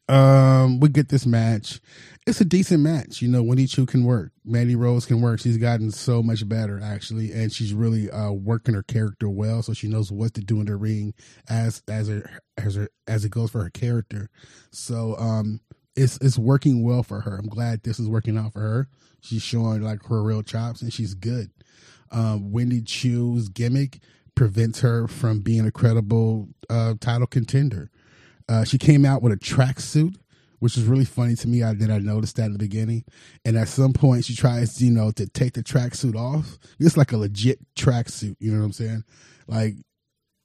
um 0.07 0.79
we 0.79 0.89
get 0.89 1.09
this 1.09 1.25
match. 1.25 1.79
It's 2.27 2.41
a 2.41 2.45
decent 2.45 2.81
match. 2.81 3.21
You 3.21 3.29
know, 3.29 3.41
Wendy 3.43 3.65
Choo 3.65 3.85
can 3.85 4.03
work. 4.03 4.31
Mandy 4.43 4.75
Rose 4.75 5.05
can 5.05 5.21
work. 5.21 5.39
She's 5.39 5.57
gotten 5.57 5.91
so 5.91 6.21
much 6.21 6.47
better 6.47 6.79
actually, 6.83 7.31
and 7.31 7.51
she's 7.51 7.73
really 7.73 8.09
uh 8.11 8.31
working 8.31 8.75
her 8.75 8.83
character 8.83 9.29
well, 9.29 9.63
so 9.63 9.73
she 9.73 9.87
knows 9.87 10.11
what 10.11 10.33
to 10.35 10.41
do 10.41 10.59
in 10.59 10.65
the 10.65 10.75
ring 10.75 11.13
as 11.49 11.81
as 11.87 12.07
her 12.07 12.29
as 12.57 12.75
her 12.75 12.89
as 13.07 13.25
it 13.25 13.31
goes 13.31 13.51
for 13.51 13.63
her 13.63 13.69
character. 13.69 14.29
So 14.71 15.15
um 15.17 15.61
it's 15.95 16.17
it's 16.17 16.37
working 16.37 16.83
well 16.83 17.03
for 17.03 17.21
her. 17.21 17.37
I'm 17.37 17.47
glad 17.47 17.83
this 17.83 17.99
is 17.99 18.09
working 18.09 18.37
out 18.37 18.53
for 18.53 18.59
her. 18.59 18.87
She's 19.21 19.41
showing 19.41 19.81
like 19.81 20.03
her 20.05 20.21
real 20.21 20.43
chops 20.43 20.81
and 20.81 20.93
she's 20.93 21.15
good 21.15 21.49
um, 22.15 22.51
Wendy 22.51 22.81
Choo's 22.81 23.49
gimmick 23.49 23.99
prevents 24.35 24.79
her 24.79 25.07
from 25.07 25.41
being 25.41 25.65
a 25.65 25.71
credible 25.71 26.47
uh, 26.69 26.95
title 26.99 27.27
contender. 27.27 27.91
Uh, 28.47 28.63
she 28.63 28.77
came 28.77 29.05
out 29.05 29.21
with 29.21 29.33
a 29.33 29.37
tracksuit, 29.37 30.15
which 30.59 30.77
is 30.77 30.85
really 30.85 31.05
funny 31.05 31.35
to 31.35 31.47
me. 31.47 31.61
I 31.61 31.73
did 31.73 31.91
I 31.91 31.97
noticed 31.97 32.37
that 32.37 32.45
in 32.45 32.53
the 32.53 32.59
beginning, 32.59 33.03
and 33.43 33.57
at 33.57 33.67
some 33.67 33.91
point 33.91 34.23
she 34.23 34.35
tries, 34.35 34.81
you 34.81 34.91
know, 34.91 35.11
to 35.11 35.27
take 35.27 35.53
the 35.53 35.63
tracksuit 35.63 36.15
off. 36.15 36.57
It's 36.79 36.95
like 36.95 37.11
a 37.11 37.17
legit 37.17 37.59
tracksuit. 37.75 38.37
You 38.39 38.53
know 38.53 38.59
what 38.59 38.65
I'm 38.65 38.71
saying? 38.71 39.03
Like 39.47 39.75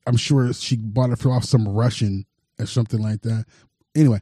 I'm 0.07 0.17
sure 0.17 0.53
she 0.53 0.77
bought 0.77 1.11
it 1.11 1.21
from 1.21 1.33
off 1.33 1.45
some 1.45 1.69
Russian 1.69 2.27
or 2.59 2.67
something 2.67 3.01
like 3.01 3.23
that. 3.23 3.45
Anyway, 3.95 4.21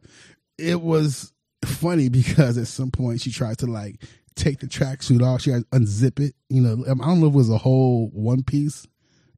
it 0.58 0.82
was 0.82 1.32
funny 1.64 2.08
because 2.11 2.58
at 2.58 2.66
some 2.66 2.90
point 2.90 3.22
she 3.22 3.32
tries 3.32 3.56
to 3.58 3.66
like 3.66 4.02
take 4.38 4.61
the 4.61 4.66
tracksuit 4.66 5.22
off. 5.22 5.42
She 5.42 5.51
had 5.51 5.70
to 5.70 5.79
unzip 5.79 6.20
it. 6.20 6.35
You 6.48 6.62
know, 6.62 6.85
I 6.85 6.94
don't 6.94 7.20
know 7.20 7.27
if 7.27 7.35
it 7.35 7.37
was 7.37 7.51
a 7.51 7.59
whole 7.59 8.09
one 8.12 8.42
piece, 8.42 8.87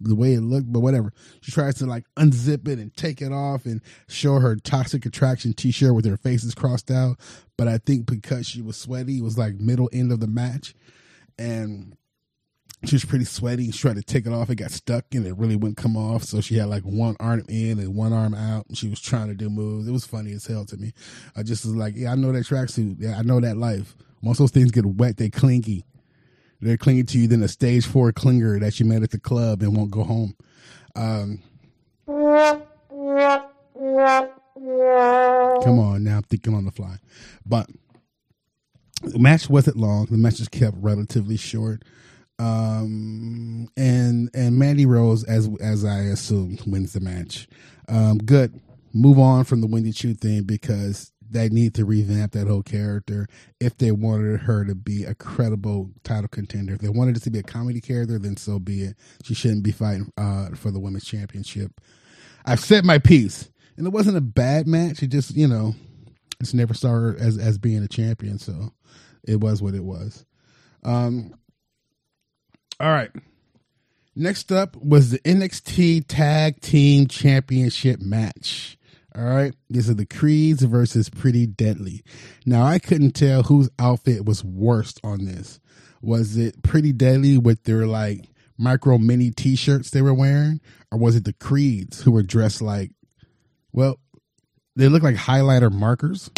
the 0.01 0.15
way 0.15 0.35
it 0.35 0.41
looked, 0.41 0.73
but 0.73 0.81
whatever. 0.81 1.13
She 1.41 1.53
tries 1.53 1.77
to 1.77 1.87
like 1.87 2.05
unzip 2.17 2.69
it 2.69 2.79
and 2.79 2.95
take 2.97 3.21
it 3.21 3.33
off 3.33 3.67
and 3.67 3.81
show 4.09 4.39
her 4.39 4.57
toxic 4.57 5.05
attraction 5.07 5.53
t-shirt 5.53 5.95
with 5.95 6.07
her 6.07 6.17
faces 6.17 6.55
crossed 6.55 6.91
out. 6.91 7.19
But 7.57 7.69
I 7.69 7.79
think 7.79 8.07
because 8.07 8.47
she 8.47 8.63
was 8.63 8.77
sweaty, 8.77 9.19
it 9.19 9.25
was 9.25 9.37
like 9.37 9.55
middle 9.55 9.91
end 9.93 10.13
of 10.13 10.21
the 10.21 10.27
match, 10.27 10.75
and 11.39 11.97
she 12.85 12.95
was 12.95 13.05
pretty 13.05 13.27
sweaty. 13.27 13.71
She 13.71 13.79
tried 13.79 13.97
to 13.97 14.03
take 14.03 14.27
it 14.27 14.33
off. 14.33 14.49
It 14.49 14.55
got 14.55 14.71
stuck 14.71 15.05
and 15.13 15.27
it 15.27 15.37
really 15.37 15.57
wouldn't 15.57 15.77
come 15.77 15.99
off. 15.99 16.25
So 16.25 16.41
she 16.41 16.57
had 16.57 16.69
like 16.69 16.83
one 16.83 17.15
arm 17.21 17.45
in 17.49 17.79
and 17.79 17.95
one 17.95 18.15
arm 18.15 18.35
out. 18.35 18.65
She 18.73 18.89
was 18.89 19.01
trying 19.01 19.29
to 19.29 19.35
do 19.35 19.51
moves. 19.51 19.87
It 19.87 19.93
was 19.93 20.07
funny 20.07 20.33
as 20.33 20.47
hell 20.47 20.65
to 20.65 20.79
me. 20.79 20.93
I 21.37 21.43
just 21.43 21.67
was 21.67 21.75
like, 21.75 21.95
yeah, 21.95 22.13
I 22.13 22.15
know 22.15 22.33
that 22.33 22.47
tracksuit. 22.47 22.97
Yeah, 22.99 23.19
I 23.19 23.23
know 23.23 23.39
that 23.41 23.59
life. 23.59 23.97
Once 24.23 24.39
those 24.39 24.51
things 24.51 24.71
get 24.71 24.87
wet, 24.87 25.17
they 25.17 25.31
clingy. 25.31 25.85
They're 26.61 26.77
clingy 26.77 27.05
to 27.05 27.19
you 27.19 27.27
than 27.27 27.43
a 27.43 27.49
stage 27.49 27.87
four 27.87 28.13
clinger 28.13 28.61
that 28.61 28.79
you 28.79 28.87
met 28.87 29.03
at 29.03 29.11
the 29.11 29.19
club 29.19 29.63
and 29.63 29.75
won't 29.77 29.91
go 29.91 30.05
home. 30.05 30.37
Um, 30.95 31.43
come 35.65 35.79
on, 35.79 36.05
now 36.05 36.17
I'm 36.17 36.23
thinking 36.25 36.55
on 36.55 36.67
the 36.67 36.71
fly. 36.71 36.97
But 37.47 37.69
the 39.03 39.19
match 39.19 39.49
wasn't 39.49 39.77
long. 39.77 40.07
The 40.07 40.19
match 40.19 40.37
just 40.37 40.51
kept 40.51 40.77
relatively 40.79 41.37
short. 41.39 41.83
Um, 42.39 43.69
and 43.77 44.31
and 44.35 44.59
Mandy 44.59 44.87
Rose, 44.87 45.25
as 45.25 45.49
as 45.61 45.85
I 45.85 46.01
assumed, 46.01 46.63
wins 46.67 46.93
the 46.93 47.01
match. 47.01 47.49
Um, 47.89 48.19
good. 48.19 48.61
Move 48.93 49.19
on 49.19 49.45
from 49.45 49.61
the 49.61 49.67
Wendy 49.67 49.93
Choo 49.93 50.15
thing 50.15 50.43
because 50.43 51.13
they 51.31 51.49
need 51.49 51.75
to 51.75 51.85
revamp 51.85 52.33
that 52.33 52.49
whole 52.49 52.63
character 52.63 53.27
if 53.61 53.77
they 53.79 53.93
wanted 53.93 54.41
her 54.41 54.65
to 54.65 54.75
be 54.75 55.05
a 55.05 55.15
credible 55.15 55.91
title 56.03 56.29
contender. 56.29 56.75
If 56.75 56.81
they 56.81 56.89
wanted 56.89 57.17
it 57.17 57.23
to 57.25 57.31
be 57.31 57.39
a 57.39 57.45
comedy 57.45 57.81
character, 57.81 58.19
then 58.19 58.37
so 58.37 58.59
be 58.59 58.83
it. 58.83 58.97
She 59.23 59.35
shouldn't 59.35 59.63
be 59.63 59.73
fighting 59.73 60.13
uh, 60.17 60.51
for 60.55 60.71
the 60.71 60.81
women's 60.81 61.05
championship. 61.05 61.81
I've 62.45 62.61
said 62.61 62.85
my 62.85 62.99
piece, 62.99 63.51
and 63.77 63.87
it 63.87 63.93
wasn't 63.93 64.17
a 64.17 64.23
bad 64.23 64.67
match. 64.67 65.03
It 65.03 65.09
just 65.09 65.35
you 65.37 65.47
know, 65.47 65.75
it's 66.41 66.55
never 66.55 66.75
started 66.75 67.21
as 67.21 67.39
as 67.39 67.59
being 67.59 67.83
a 67.83 67.89
champion, 67.89 68.39
so 68.39 68.73
it 69.27 69.41
was 69.41 69.63
what 69.63 69.75
it 69.75 69.85
was. 69.85 70.25
Um. 70.83 71.35
All 72.79 72.91
right. 72.91 73.11
Next 74.17 74.51
up 74.51 74.77
was 74.77 75.11
the 75.11 75.19
NXT 75.21 76.07
Tag 76.09 76.61
Team 76.61 77.07
Championship 77.07 78.01
match. 78.01 78.77
All 79.17 79.25
right. 79.25 79.55
These 79.69 79.91
are 79.91 79.95
the 79.95 80.07
Creeds 80.07 80.63
versus 80.63 81.09
Pretty 81.09 81.47
Deadly. 81.47 82.03
Now, 82.47 82.65
I 82.65 82.79
couldn't 82.79 83.13
tell 83.13 83.43
whose 83.43 83.69
outfit 83.79 84.25
was 84.25 84.45
worst 84.45 85.01
on 85.03 85.25
this. 85.25 85.59
Was 86.01 86.37
it 86.37 86.63
Pretty 86.63 86.93
Deadly 86.93 87.37
with 87.37 87.65
their 87.65 87.87
like 87.87 88.27
micro 88.57 88.99
mini 88.99 89.31
t 89.31 89.57
shirts 89.57 89.91
they 89.91 90.03
were 90.03 90.15
wearing? 90.15 90.61
Or 90.93 90.99
was 90.99 91.17
it 91.17 91.25
the 91.25 91.33
Creeds 91.33 92.03
who 92.03 92.13
were 92.13 92.23
dressed 92.23 92.63
like, 92.63 92.93
well, 93.73 93.99
they 94.77 94.89
look 94.89 95.03
like 95.03 95.17
highlighter 95.17 95.73
markers? 95.73 96.31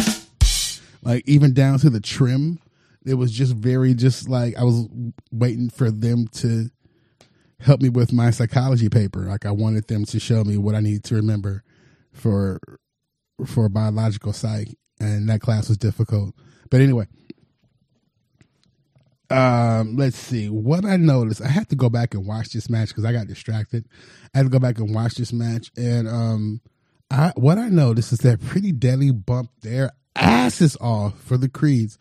Like 1.03 1.25
even 1.27 1.53
down 1.53 1.79
to 1.81 1.91
the 1.91 2.01
trim. 2.01 2.59
It 3.05 3.15
was 3.15 3.33
just 3.33 3.55
very, 3.55 3.95
just 3.95 4.29
like 4.29 4.57
I 4.57 4.63
was 4.63 4.89
waiting 5.33 5.69
for 5.69 5.91
them 5.91 6.29
to 6.35 6.71
help 7.59 7.83
me 7.83 7.89
with 7.89 8.13
my 8.13 8.31
psychology 8.31 8.89
paper. 8.89 9.21
Like 9.21 9.45
I 9.45 9.51
wanted 9.51 9.89
them 9.89 10.05
to 10.07 10.21
show 10.21 10.45
me 10.45 10.57
what 10.57 10.77
I 10.77 10.81
need 10.81 11.05
to 11.05 11.17
remember 11.17 11.65
for 12.13 12.61
for 13.47 13.69
biological 13.69 14.33
psych 14.33 14.69
and 15.01 15.29
that 15.29 15.41
class 15.41 15.69
was 15.69 15.79
difficult. 15.79 16.35
But 16.71 16.81
anyway, 16.81 17.07
um, 19.31 19.97
let's 19.97 20.17
see 20.17 20.49
what 20.49 20.85
I 20.85 20.97
noticed. 20.97 21.43
I 21.43 21.49
had 21.49 21.69
to 21.71 21.77
go 21.77 21.89
back 21.89 22.15
and 22.15 22.27
watch 22.27 22.51
this 22.53 22.71
match 22.71 22.89
because 22.89 23.05
I 23.05 23.13
got 23.13 23.27
distracted. 23.27 23.87
I 24.35 24.39
had 24.39 24.45
to 24.45 24.51
go 24.51 24.59
back 24.59 24.79
and 24.79 24.95
watch 24.95 25.15
this 25.15 25.33
match, 25.33 25.71
and 25.77 26.09
um, 26.09 26.61
I 27.11 27.33
what 27.37 27.59
I 27.59 27.69
noticed 27.69 28.13
is 28.13 28.21
that 28.21 28.41
Pretty 28.41 28.73
Deadly 28.73 29.11
bumped 29.11 29.63
their 29.63 29.91
asses 30.17 30.77
off 30.81 31.19
for 31.21 31.37
the 31.37 31.49
Creeds. 31.49 31.99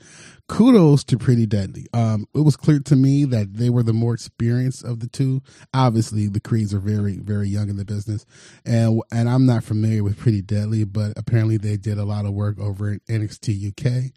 Kudos 0.48 1.06
to 1.06 1.18
Pretty 1.18 1.46
Deadly. 1.46 1.88
Um, 1.94 2.28
it 2.36 2.42
was 2.42 2.58
clear 2.58 2.80
to 2.80 2.96
me 2.96 3.24
that 3.26 3.54
they 3.54 3.70
were 3.70 3.84
the 3.84 3.94
more 3.94 4.14
experienced 4.14 4.84
of 4.84 5.00
the 5.00 5.08
two. 5.08 5.42
Obviously, 5.74 6.28
the 6.28 6.42
Creeds 6.42 6.74
are 6.74 6.80
very, 6.80 7.18
very 7.20 7.48
young 7.48 7.70
in 7.70 7.78
the 7.78 7.86
business, 7.86 8.26
and 8.66 9.02
and 9.12 9.30
I'm 9.30 9.46
not 9.46 9.64
familiar 9.64 10.04
with 10.04 10.18
Pretty 10.18 10.42
Deadly, 10.42 10.84
but 10.84 11.14
apparently 11.16 11.56
they 11.56 11.78
did 11.78 11.98
a 11.98 12.04
lot 12.04 12.26
of 12.26 12.34
work 12.34 12.60
over 12.60 12.92
at 12.92 13.06
NXT 13.06 13.70
UK. 13.70 14.12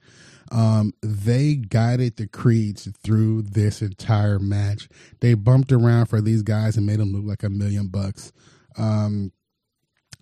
Um, 0.51 0.93
they 1.03 1.55
guided 1.55 2.17
the 2.17 2.27
Creeds 2.27 2.89
through 3.03 3.43
this 3.43 3.81
entire 3.81 4.39
match. 4.39 4.89
They 5.21 5.35
bumped 5.35 5.73
around 5.73 6.07
for 6.07 6.21
these 6.21 6.43
guys 6.43 6.77
and 6.77 6.85
made 6.87 6.99
them 6.99 7.13
look 7.13 7.25
like 7.25 7.43
a 7.45 7.49
million 7.49 7.89
bucks. 7.89 8.33
Um, 8.77 9.33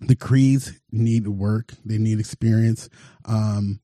the 0.07 0.15
Creeds 0.15 0.79
need 0.91 1.27
work. 1.27 1.73
They 1.85 1.97
need 1.97 2.19
experience. 2.19 2.89
Um, 3.25 3.79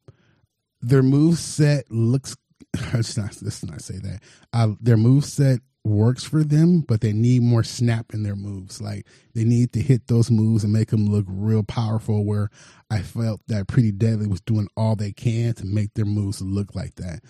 their 0.82 1.04
move 1.04 1.38
set 1.38 1.92
looks. 1.92 2.36
Let's 2.94 3.18
not, 3.18 3.36
let's 3.42 3.66
not 3.66 3.82
say 3.82 3.98
that. 3.98 4.20
Uh, 4.54 4.74
their 4.80 4.98
move 4.98 5.26
set 5.26 5.60
works 5.84 6.24
for 6.24 6.44
them, 6.44 6.82
but 6.82 7.02
they 7.02 7.14
need 7.14 7.42
more 7.42 7.64
snap 7.64 8.14
in 8.14 8.24
their 8.24 8.36
moves. 8.36 8.82
Like 8.82 9.08
they 9.34 9.44
need 9.44 9.74
to 9.74 9.82
hit 9.82 10.08
those 10.08 10.30
moves 10.30 10.64
and 10.64 10.72
make 10.72 10.90
them 10.90 11.08
look 11.08 11.26
real 11.28 11.64
powerful. 11.64 12.24
Where 12.26 12.50
I 12.92 13.02
felt 13.02 13.42
that 13.48 13.68
Pretty 13.68 13.92
Deadly 13.92 14.28
was 14.28 14.42
doing 14.42 14.68
all 14.78 14.96
they 14.96 15.12
can 15.12 15.54
to 15.56 15.66
make 15.66 15.94
their 15.96 16.06
moves 16.06 16.42
look 16.42 16.76
like 16.76 16.96
that. 16.96 17.22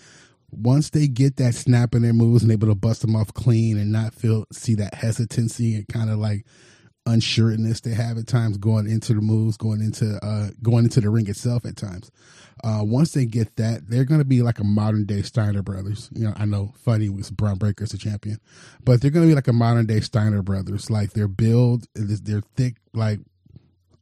Once 0.50 0.90
they 0.90 1.06
get 1.06 1.36
that 1.36 1.54
snap 1.54 1.94
in 1.94 2.02
their 2.02 2.12
moves 2.12 2.42
and 2.42 2.50
able 2.50 2.68
to 2.68 2.74
bust 2.74 3.02
them 3.02 3.14
off 3.16 3.32
clean 3.32 3.78
and 3.78 3.92
not 3.92 4.12
feel 4.12 4.44
see 4.52 4.74
that 4.74 4.94
hesitancy 4.94 5.74
and 5.76 5.88
kind 5.88 6.10
of 6.10 6.18
like 6.18 6.44
unsureness 7.06 7.80
they 7.80 7.94
have 7.94 8.18
at 8.18 8.26
times 8.26 8.56
going 8.58 8.88
into 8.88 9.14
the 9.14 9.20
moves, 9.20 9.56
going 9.56 9.80
into 9.80 10.18
uh 10.24 10.50
going 10.62 10.84
into 10.84 11.00
the 11.00 11.10
ring 11.10 11.28
itself 11.28 11.64
at 11.64 11.76
times. 11.76 12.10
Uh 12.62 12.80
once 12.82 13.12
they 13.12 13.24
get 13.24 13.56
that, 13.56 13.88
they're 13.88 14.04
gonna 14.04 14.24
be 14.24 14.42
like 14.42 14.58
a 14.58 14.64
modern 14.64 15.06
day 15.06 15.22
Steiner 15.22 15.62
Brothers. 15.62 16.10
You 16.12 16.26
know, 16.26 16.34
I 16.36 16.44
know 16.44 16.72
funny 16.76 17.08
was 17.08 17.30
Bron 17.30 17.56
Breakker's 17.56 17.94
a 17.94 17.98
champion, 17.98 18.38
but 18.84 19.00
they're 19.00 19.10
gonna 19.10 19.26
be 19.26 19.34
like 19.34 19.48
a 19.48 19.52
modern 19.52 19.86
day 19.86 20.00
Steiner 20.00 20.42
Brothers. 20.42 20.90
Like 20.90 21.12
their 21.12 21.28
build, 21.28 21.86
they're 21.94 22.42
thick, 22.56 22.76
like 22.92 23.20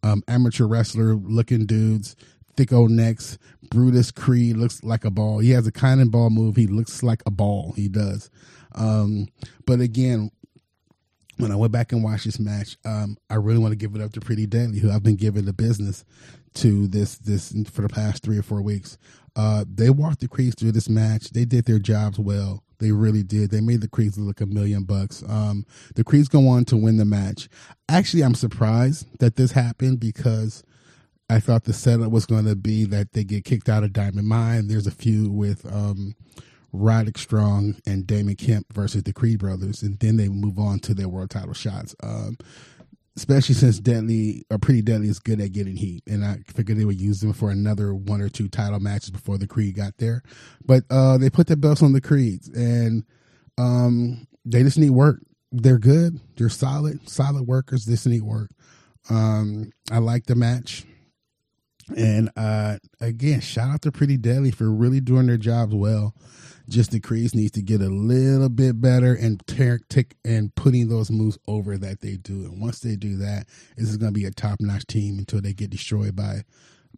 um 0.03 0.23
amateur 0.29 0.67
wrestler 0.67 1.15
looking 1.15 1.67
dudes, 1.67 2.17
thick 2.57 2.73
old 2.73 2.91
necks. 2.91 3.39
Brutus 3.71 4.11
Creed 4.11 4.57
looks 4.57 4.83
like 4.83 5.05
a 5.05 5.11
ball. 5.11 5.39
He 5.39 5.51
has 5.51 5.67
a 5.67 5.73
cannonball 5.73 6.31
move. 6.31 6.57
He 6.57 6.67
looks 6.67 7.03
like 7.03 7.23
a 7.27 7.31
ball. 7.31 7.73
He 7.77 7.89
does. 7.89 8.31
Um, 8.75 9.29
but 9.67 9.81
again, 9.81 10.31
when 11.39 11.53
I 11.53 11.57
went 11.57 11.73
back 11.73 11.93
and 11.93 12.05
watched 12.05 12.25
this 12.25 12.39
match, 12.39 12.77
um, 12.85 13.17
I 13.31 13.37
really 13.37 13.59
want 13.59 13.73
to 13.73 13.77
give 13.77 13.95
it 13.95 14.03
up 14.03 14.13
to 14.13 14.21
Pretty 14.21 14.47
Deadly, 14.47 14.81
who 14.81 14.91
I've 14.91 15.03
been 15.03 15.17
giving 15.17 15.45
the 15.45 15.53
business 15.53 16.05
to 16.55 16.89
this 16.89 17.19
this 17.19 17.55
for 17.71 17.83
the 17.83 17.89
past 17.89 18.23
three 18.23 18.39
or 18.39 18.43
four 18.43 18.61
weeks. 18.61 18.99
Uh, 19.37 19.65
they 19.73 19.91
walked 19.91 20.21
the 20.21 20.29
Creeds 20.29 20.57
through 20.57 20.73
this 20.73 20.89
match. 20.89 21.31
They 21.31 21.45
did 21.45 21.65
their 21.65 21.79
jobs 21.79 22.19
well. 22.19 22.65
They 22.81 22.93
really 22.93 23.23
did. 23.23 23.51
They 23.51 23.61
made 23.61 23.81
the 23.81 23.89
Creeds 23.89 24.19
look 24.19 24.41
a 24.41 24.47
million 24.47 24.85
bucks. 24.85 25.23
Um, 25.29 25.65
the 25.95 26.05
Creeds 26.05 26.29
go 26.29 26.49
on 26.49 26.65
to 26.67 26.77
win 26.77 26.97
the 26.97 27.05
match. 27.05 27.49
Actually, 27.89 28.25
I'm 28.25 28.35
surprised 28.35 29.07
that 29.21 29.37
this 29.37 29.53
happened 29.53 30.01
because 30.01 30.65
I 31.31 31.41
thought 31.41 31.65
the 31.65 31.73
setup 31.73 32.11
was 32.11 32.27
going 32.27 32.47
to 32.47 32.57
be 32.57 32.85
that 32.87 33.13
they 33.13 33.23
get 33.23 33.45
kicked 33.45 33.69
out 33.69 33.85
of 33.85 33.93
Diamond 33.93 34.27
Mine. 34.27 34.69
There's 34.69 34.87
a 34.87 34.93
feud 34.93 35.31
with 35.31 35.67
um, 35.73 36.15
Roderick 36.73 37.19
Strong 37.19 37.77
and 37.87 38.07
Damon 38.07 38.37
Kemp 38.37 38.73
versus 38.73 39.03
the 39.03 39.13
Creed 39.13 39.39
brothers, 39.39 39.83
and 39.83 39.99
then 39.99 40.17
they 40.17 40.29
move 40.29 40.59
on 40.59 40.81
to 40.81 40.95
their 40.95 41.09
world 41.09 41.31
title 41.31 41.55
shots. 41.55 41.95
Um, 42.03 42.37
especially 43.17 43.55
since 43.57 43.81
Deadly 43.81 44.45
or 44.49 44.59
Pretty 44.59 44.81
Deadly 44.81 45.09
is 45.09 45.19
good 45.19 45.41
at 45.41 45.53
getting 45.53 45.77
heat, 45.77 46.03
and 46.07 46.25
I 46.25 46.39
figured 46.47 46.79
they 46.79 46.85
would 46.85 47.01
use 47.01 47.21
them 47.21 47.33
for 47.33 47.51
another 47.51 47.95
one 47.95 48.21
or 48.21 48.29
two 48.29 48.49
title 48.49 48.81
matches 48.81 49.11
before 49.11 49.39
the 49.39 49.47
Creed 49.47 49.75
got 49.75 49.95
there. 49.99 50.23
But 50.65 50.85
uh, 50.91 51.19
they 51.19 51.31
put 51.31 51.49
their 51.49 51.57
belts 51.57 51.83
on 51.83 51.93
the 51.93 52.01
Creeds, 52.01 52.49
and 52.49 53.05
um, 53.57 54.27
they 54.45 54.63
just 54.63 54.79
need 54.79 54.91
work. 54.91 55.21
They're 55.51 55.79
good. 55.79 56.21
They're 56.37 56.49
solid, 56.49 57.09
solid 57.09 57.47
workers. 57.47 57.87
This 57.87 58.07
need 58.07 58.23
work. 58.23 58.51
Um, 59.11 59.73
I 59.91 59.99
like 59.99 60.27
the 60.27 60.35
match. 60.35 60.85
And 61.97 62.31
uh, 62.37 62.77
again, 63.01 63.41
shout 63.41 63.71
out 63.71 63.83
to 63.83 63.93
Pretty 63.93 64.19
Deadly 64.19 64.51
for 64.51 64.71
really 64.71 65.01
doing 65.01 65.27
their 65.27 65.39
jobs 65.39 65.75
well 65.75 66.15
just 66.69 66.91
the 66.91 67.01
Creeds 67.01 67.35
needs 67.35 67.53
to 67.53 67.63
get 67.63 67.81
a 67.81 67.89
little 67.89 68.49
bit 68.49 68.81
better 68.81 69.15
and 69.15 69.43
tick 69.47 70.17
and 70.25 70.55
putting 70.55 70.89
those 70.89 71.11
moves 71.11 71.39
over 71.47 71.79
that 71.79 72.01
they 72.01 72.17
do. 72.17 72.45
And 72.45 72.61
once 72.61 72.81
they 72.81 72.95
do 72.95 73.17
that, 73.17 73.47
this 73.77 73.89
is 73.89 73.97
going 73.97 74.13
to 74.13 74.19
be 74.19 74.27
a 74.27 74.31
top 74.31 74.61
notch 74.61 74.87
team 74.87 75.19
until 75.19 75.41
they 75.41 75.55
get 75.55 75.71
destroyed 75.71 76.15
by 76.15 76.45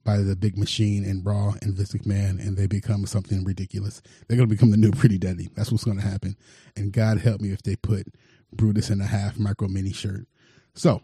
by 0.02 0.16
the 0.18 0.34
big 0.34 0.56
machine 0.56 1.04
and 1.04 1.24
Raw 1.26 1.54
and 1.60 1.74
Vince 1.74 1.92
McMahon, 1.92 2.40
and 2.40 2.56
they 2.56 2.66
become 2.66 3.04
something 3.04 3.44
ridiculous. 3.44 4.00
They're 4.26 4.36
going 4.36 4.48
to 4.48 4.54
become 4.54 4.70
the 4.70 4.76
new 4.78 4.92
Pretty 4.92 5.18
Deadly. 5.18 5.50
That's 5.54 5.70
what's 5.70 5.84
going 5.84 5.98
to 5.98 6.06
happen. 6.06 6.36
And 6.74 6.92
God 6.92 7.18
help 7.18 7.40
me 7.40 7.50
if 7.50 7.62
they 7.62 7.76
put 7.76 8.06
Brutus 8.52 8.88
in 8.88 9.00
a 9.00 9.06
half 9.06 9.38
micro 9.38 9.68
mini 9.68 9.92
shirt. 9.92 10.26
So, 10.74 11.02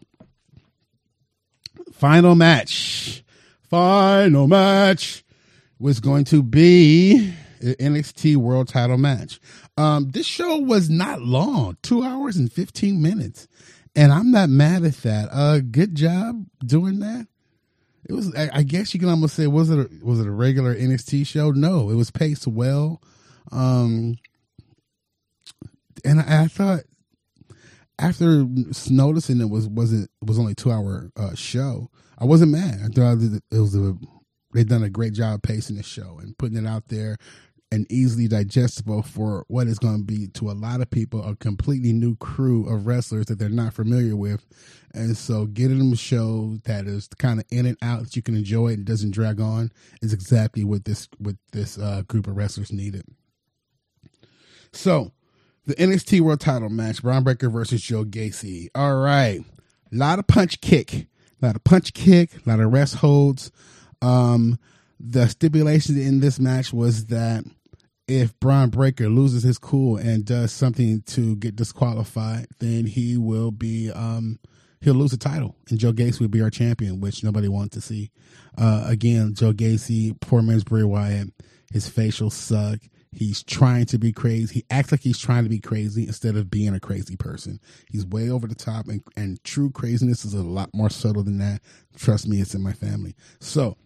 final 1.93 2.35
match. 2.35 3.23
Final 3.69 4.47
match 4.47 5.25
was 5.79 6.01
going 6.01 6.25
to 6.27 6.43
be 6.43 7.35
NXT 7.61 8.37
World 8.37 8.69
Title 8.69 8.99
match. 8.99 9.41
Um, 9.77 10.11
this 10.11 10.27
show 10.27 10.59
was 10.59 10.89
not 10.91 11.23
long, 11.23 11.77
two 11.83 12.03
hours 12.03 12.37
and 12.37 12.53
fifteen 12.53 13.03
minutes, 13.03 13.49
and 13.95 14.13
I'm 14.13 14.31
not 14.31 14.49
mad 14.49 14.85
at 14.85 14.95
that. 15.03 15.29
Uh, 15.33 15.61
good 15.61 15.95
job 15.95 16.47
doing 16.65 17.01
that. 17.01 17.27
It 18.09 18.13
was, 18.13 18.33
I, 18.37 18.51
I 18.53 18.63
guess 18.63 18.95
you 18.95 19.01
can 19.01 19.09
almost 19.09 19.35
say, 19.35 19.49
was 19.49 19.69
it 19.69 19.79
a, 19.79 20.05
was 20.05 20.21
it 20.21 20.29
a 20.29 20.31
regular 20.31 20.75
NXT 20.75 21.27
show? 21.27 21.51
No, 21.51 21.91
it 21.91 21.97
was 21.97 22.13
paced 22.13 22.47
well. 22.47 23.03
Um, 23.51 24.17
and 26.05 26.21
I, 26.21 26.45
I 26.45 26.47
thought 26.47 26.83
after 27.99 28.47
noticing 28.91 29.41
it 29.41 29.51
was 29.51 29.67
wasn't 29.67 30.11
was 30.25 30.39
only 30.39 30.55
two 30.55 30.71
hour 30.71 31.11
uh, 31.17 31.35
show, 31.35 31.91
I 32.19 32.25
wasn't 32.25 32.53
mad. 32.53 32.81
I 32.85 32.89
thought 32.89 33.19
it 33.51 33.59
was 33.59 33.75
a 33.75 33.97
they've 34.53 34.69
done 34.69 34.85
a 34.85 34.91
great 34.91 35.13
job 35.13 35.43
pacing 35.43 35.77
the 35.77 35.83
show 35.83 36.19
and 36.21 36.37
putting 36.39 36.57
it 36.57 36.67
out 36.67 36.89
there 36.89 37.17
and 37.73 37.91
easily 37.91 38.29
digestible 38.29 39.03
for 39.03 39.45
what 39.49 39.67
is 39.67 39.79
going 39.79 39.99
to 39.99 40.05
be 40.05 40.29
to 40.29 40.51
a 40.51 40.53
lot 40.53 40.81
of 40.81 40.91
people 40.91 41.23
a 41.25 41.35
completely 41.35 41.93
new 41.93 42.15
crew 42.17 42.69
of 42.73 42.87
wrestlers 42.87 43.27
that 43.27 43.39
they're 43.39 43.49
not 43.49 43.75
familiar 43.75 44.15
with. 44.15 44.47
And 44.95 45.17
so 45.17 45.47
getting 45.47 45.79
them 45.79 45.93
a 45.93 45.97
show 45.97 46.59
that 46.65 46.87
is 46.87 47.09
kind 47.19 47.41
of 47.41 47.47
in 47.51 47.67
and 47.67 47.77
out 47.83 48.05
that 48.05 48.17
you 48.17 48.23
can 48.23 48.37
enjoy 48.37 48.69
and 48.69 48.85
doesn't 48.85 49.11
drag 49.11 49.41
on 49.41 49.73
is 50.01 50.13
exactly 50.13 50.65
what 50.65 50.85
this 50.85 51.09
what 51.19 51.37
this 51.53 51.77
uh, 51.79 52.03
group 52.07 52.27
of 52.27 52.37
wrestlers 52.37 52.73
needed. 52.73 53.05
So 54.73 55.13
the 55.67 55.75
NXT 55.75 56.21
World 56.21 56.41
Title 56.41 56.69
match: 56.69 57.03
Bron 57.03 57.25
Breakker 57.25 57.51
versus 57.51 57.83
Joe 57.83 58.05
Gacy. 58.05 58.69
All 58.75 58.97
right, 58.97 59.41
a 59.93 59.97
lot 59.97 60.19
of 60.19 60.27
punch 60.29 60.61
kick, 60.61 60.95
a 61.43 61.47
lot 61.47 61.57
of 61.57 61.65
punch 61.65 61.93
kick, 61.93 62.31
a 62.47 62.49
lot 62.49 62.61
of 62.61 62.73
rest 62.73 62.97
holds. 62.97 63.51
Um, 64.01 64.59
the 64.99 65.29
stipulation 65.29 65.99
in 66.01 66.21
this 66.21 66.39
match 66.39 66.73
was 66.73 67.07
that 67.07 67.45
if 68.09 68.39
Bron 68.39 68.71
Breakker 68.71 69.09
loses 69.09 69.43
his 69.43 69.59
cool 69.59 69.97
and 69.97 70.25
does 70.25 70.53
something 70.53 71.03
to 71.07 71.37
get 71.37 71.57
disqualified, 71.57 72.47
then 72.61 72.87
he 72.87 73.17
will 73.17 73.51
be 73.51 73.91
um, 73.91 74.39
he'll 74.81 74.95
lose 74.95 75.11
the 75.11 75.17
title, 75.17 75.57
and 75.69 75.79
Joe 75.79 75.93
Gacy 75.93 76.21
will 76.21 76.29
be 76.29 76.43
our 76.43 76.51
champion, 76.51 77.01
which 77.01 77.25
nobody 77.25 77.49
wants 77.49 77.75
to 77.75 77.81
see. 77.81 78.11
Uh, 78.57 78.85
again, 78.87 79.35
Joe 79.35 79.53
Gacy, 79.53 80.19
poor 80.21 80.43
man's 80.43 80.65
Bray 80.65 80.85
Wyatt, 80.85 81.33
his 81.73 81.89
facial 81.89 82.31
suck. 82.31 82.79
He's 83.13 83.43
trying 83.43 83.87
to 83.87 83.99
be 83.99 84.13
crazy. 84.13 84.57
He 84.57 84.65
acts 84.69 84.93
like 84.93 85.01
he's 85.01 85.19
trying 85.19 85.45
to 85.45 85.49
be 85.49 85.59
crazy 85.59 86.07
instead 86.07 86.37
of 86.37 86.51
being 86.51 86.75
a 86.75 86.81
crazy 86.81 87.17
person. 87.17 87.61
He's 87.91 88.05
way 88.05 88.29
over 88.29 88.47
the 88.47 88.55
top, 88.55 88.89
and, 88.89 89.03
and 89.17 89.43
true 89.43 89.71
craziness 89.71 90.25
is 90.25 90.35
a 90.35 90.43
lot 90.43 90.71
more 90.75 90.91
subtle 90.91 91.23
than 91.23 91.39
that. 91.39 91.63
Trust 91.97 92.29
me, 92.29 92.41
it's 92.41 92.55
in 92.55 92.63
my 92.63 92.75
family. 92.75 93.17
So 93.41 93.79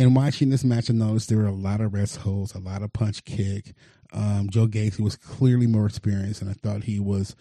in 0.00 0.14
watching 0.14 0.48
this 0.48 0.64
match, 0.64 0.88
I 0.88 0.94
noticed 0.94 1.28
there 1.28 1.36
were 1.36 1.46
a 1.46 1.52
lot 1.52 1.82
of 1.82 1.92
rest 1.92 2.16
holds, 2.16 2.54
a 2.54 2.58
lot 2.58 2.82
of 2.82 2.90
punch 2.90 3.22
kick. 3.26 3.74
Um, 4.14 4.48
Joe 4.48 4.66
Gacy 4.66 5.00
was 5.00 5.14
clearly 5.14 5.66
more 5.66 5.84
experienced, 5.84 6.40
and 6.40 6.50
I 6.50 6.54
thought 6.54 6.84
he 6.84 6.98
was, 6.98 7.36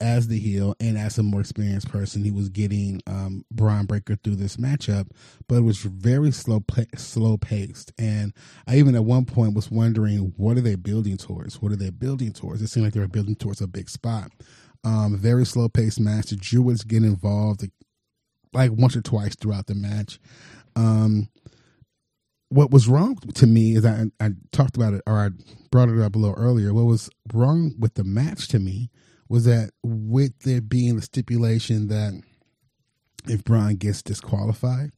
as 0.00 0.26
the 0.26 0.40
heel 0.40 0.74
and 0.80 0.98
as 0.98 1.16
a 1.16 1.22
more 1.22 1.40
experienced 1.40 1.88
person, 1.88 2.24
he 2.24 2.32
was 2.32 2.48
getting 2.48 3.00
um, 3.06 3.44
Bron 3.52 3.86
Breakker 3.86 4.16
through 4.16 4.34
this 4.34 4.56
matchup, 4.56 5.10
but 5.46 5.54
it 5.54 5.60
was 5.60 5.78
very 5.78 6.32
slow, 6.32 6.64
slow 6.96 7.38
paced. 7.38 7.92
And 7.96 8.32
I 8.66 8.78
even 8.78 8.96
at 8.96 9.04
one 9.04 9.24
point 9.24 9.54
was 9.54 9.70
wondering, 9.70 10.34
what 10.36 10.56
are 10.56 10.60
they 10.62 10.74
building 10.74 11.18
towards? 11.18 11.62
What 11.62 11.70
are 11.70 11.76
they 11.76 11.90
building 11.90 12.32
towards? 12.32 12.62
It 12.62 12.66
seemed 12.66 12.84
like 12.84 12.94
they 12.94 13.00
were 13.00 13.06
building 13.06 13.36
towards 13.36 13.60
a 13.60 13.68
big 13.68 13.88
spot. 13.88 14.32
Um, 14.82 15.16
very 15.16 15.46
slow 15.46 15.68
paced 15.68 16.00
match. 16.00 16.30
The 16.30 16.36
Druids 16.36 16.82
get 16.82 17.04
involved 17.04 17.70
like 18.52 18.72
once 18.72 18.96
or 18.96 19.02
twice 19.02 19.36
throughout 19.36 19.68
the 19.68 19.76
match. 19.76 20.18
Um, 20.74 21.28
what 22.52 22.70
was 22.70 22.86
wrong 22.88 23.16
to 23.34 23.46
me 23.46 23.76
is 23.76 23.86
I, 23.86 24.06
I 24.20 24.30
talked 24.52 24.76
about 24.76 24.92
it 24.94 25.02
or 25.06 25.18
I 25.18 25.30
brought 25.70 25.88
it 25.88 26.00
up 26.00 26.14
a 26.14 26.18
little 26.18 26.36
earlier. 26.36 26.74
What 26.74 26.84
was 26.84 27.08
wrong 27.32 27.74
with 27.78 27.94
the 27.94 28.04
match 28.04 28.48
to 28.48 28.58
me 28.58 28.90
was 29.28 29.44
that 29.46 29.70
with 29.82 30.38
there 30.40 30.60
being 30.60 30.96
the 30.96 31.02
stipulation 31.02 31.88
that 31.88 32.20
if 33.26 33.42
Bron 33.44 33.76
gets 33.76 34.02
disqualified, 34.02 34.90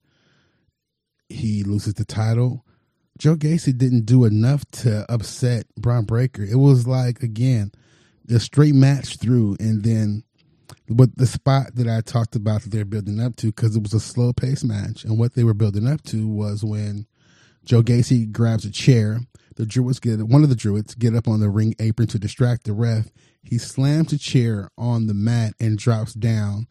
he 1.28 1.62
loses 1.62 1.94
the 1.94 2.04
title. 2.04 2.64
Joe 3.18 3.36
Gacy 3.36 3.76
didn't 3.76 4.06
do 4.06 4.24
enough 4.24 4.64
to 4.72 5.06
upset 5.08 5.66
Bron 5.76 6.04
Breakker. 6.04 6.42
It 6.42 6.56
was 6.56 6.86
like 6.88 7.22
again, 7.22 7.70
a 8.28 8.40
straight 8.40 8.74
match 8.74 9.18
through, 9.18 9.56
and 9.60 9.84
then 9.84 10.24
what 10.88 11.16
the 11.16 11.26
spot 11.26 11.76
that 11.76 11.86
I 11.86 12.00
talked 12.00 12.34
about 12.34 12.62
that 12.62 12.70
they're 12.70 12.84
building 12.84 13.20
up 13.20 13.36
to 13.36 13.46
because 13.46 13.76
it 13.76 13.82
was 13.82 13.94
a 13.94 14.00
slow 14.00 14.32
pace 14.32 14.64
match, 14.64 15.04
and 15.04 15.18
what 15.18 15.34
they 15.34 15.44
were 15.44 15.54
building 15.54 15.86
up 15.86 16.02
to 16.04 16.26
was 16.26 16.64
when 16.64 17.06
Joe 17.64 17.82
Gacy 17.82 18.30
grabs 18.30 18.64
a 18.64 18.70
chair. 18.70 19.20
The 19.56 19.66
Druids 19.66 20.00
get 20.00 20.20
one 20.22 20.42
of 20.42 20.48
the 20.48 20.56
Druids 20.56 20.94
get 20.94 21.14
up 21.14 21.28
on 21.28 21.40
the 21.40 21.48
ring 21.48 21.74
apron 21.78 22.08
to 22.08 22.18
distract 22.18 22.64
the 22.64 22.72
ref. 22.72 23.10
He 23.42 23.58
slams 23.58 24.12
a 24.12 24.18
chair 24.18 24.70
on 24.76 25.06
the 25.06 25.14
mat 25.14 25.54
and 25.60 25.78
drops 25.78 26.14
down, 26.14 26.66